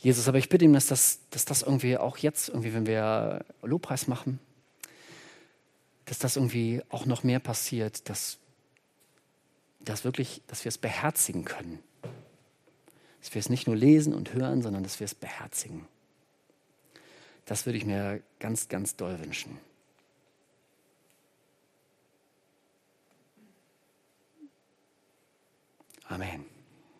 Jesus, 0.00 0.26
aber 0.26 0.38
ich 0.38 0.48
bitte 0.48 0.64
ihm, 0.64 0.72
dass 0.72 0.88
das, 0.88 1.20
dass 1.30 1.44
das 1.44 1.62
irgendwie 1.62 1.98
auch 1.98 2.16
jetzt, 2.16 2.48
irgendwie, 2.48 2.74
wenn 2.74 2.86
wir 2.86 3.44
Lobpreis 3.62 4.08
machen, 4.08 4.40
dass 6.12 6.18
das 6.18 6.36
irgendwie 6.36 6.82
auch 6.90 7.06
noch 7.06 7.24
mehr 7.24 7.40
passiert, 7.40 8.10
dass 8.10 8.38
dass 9.80 10.04
wirklich, 10.04 10.42
dass 10.46 10.62
wir 10.62 10.68
es 10.68 10.76
beherzigen 10.76 11.46
können. 11.46 11.78
Dass 13.22 13.32
wir 13.32 13.40
es 13.40 13.48
nicht 13.48 13.66
nur 13.66 13.76
lesen 13.76 14.12
und 14.12 14.34
hören, 14.34 14.60
sondern 14.60 14.82
dass 14.82 15.00
wir 15.00 15.06
es 15.06 15.14
beherzigen. 15.14 15.88
Das 17.46 17.64
würde 17.64 17.78
ich 17.78 17.86
mir 17.86 18.22
ganz, 18.40 18.68
ganz 18.68 18.94
doll 18.94 19.18
wünschen. 19.20 19.56
Amen. 26.08 26.51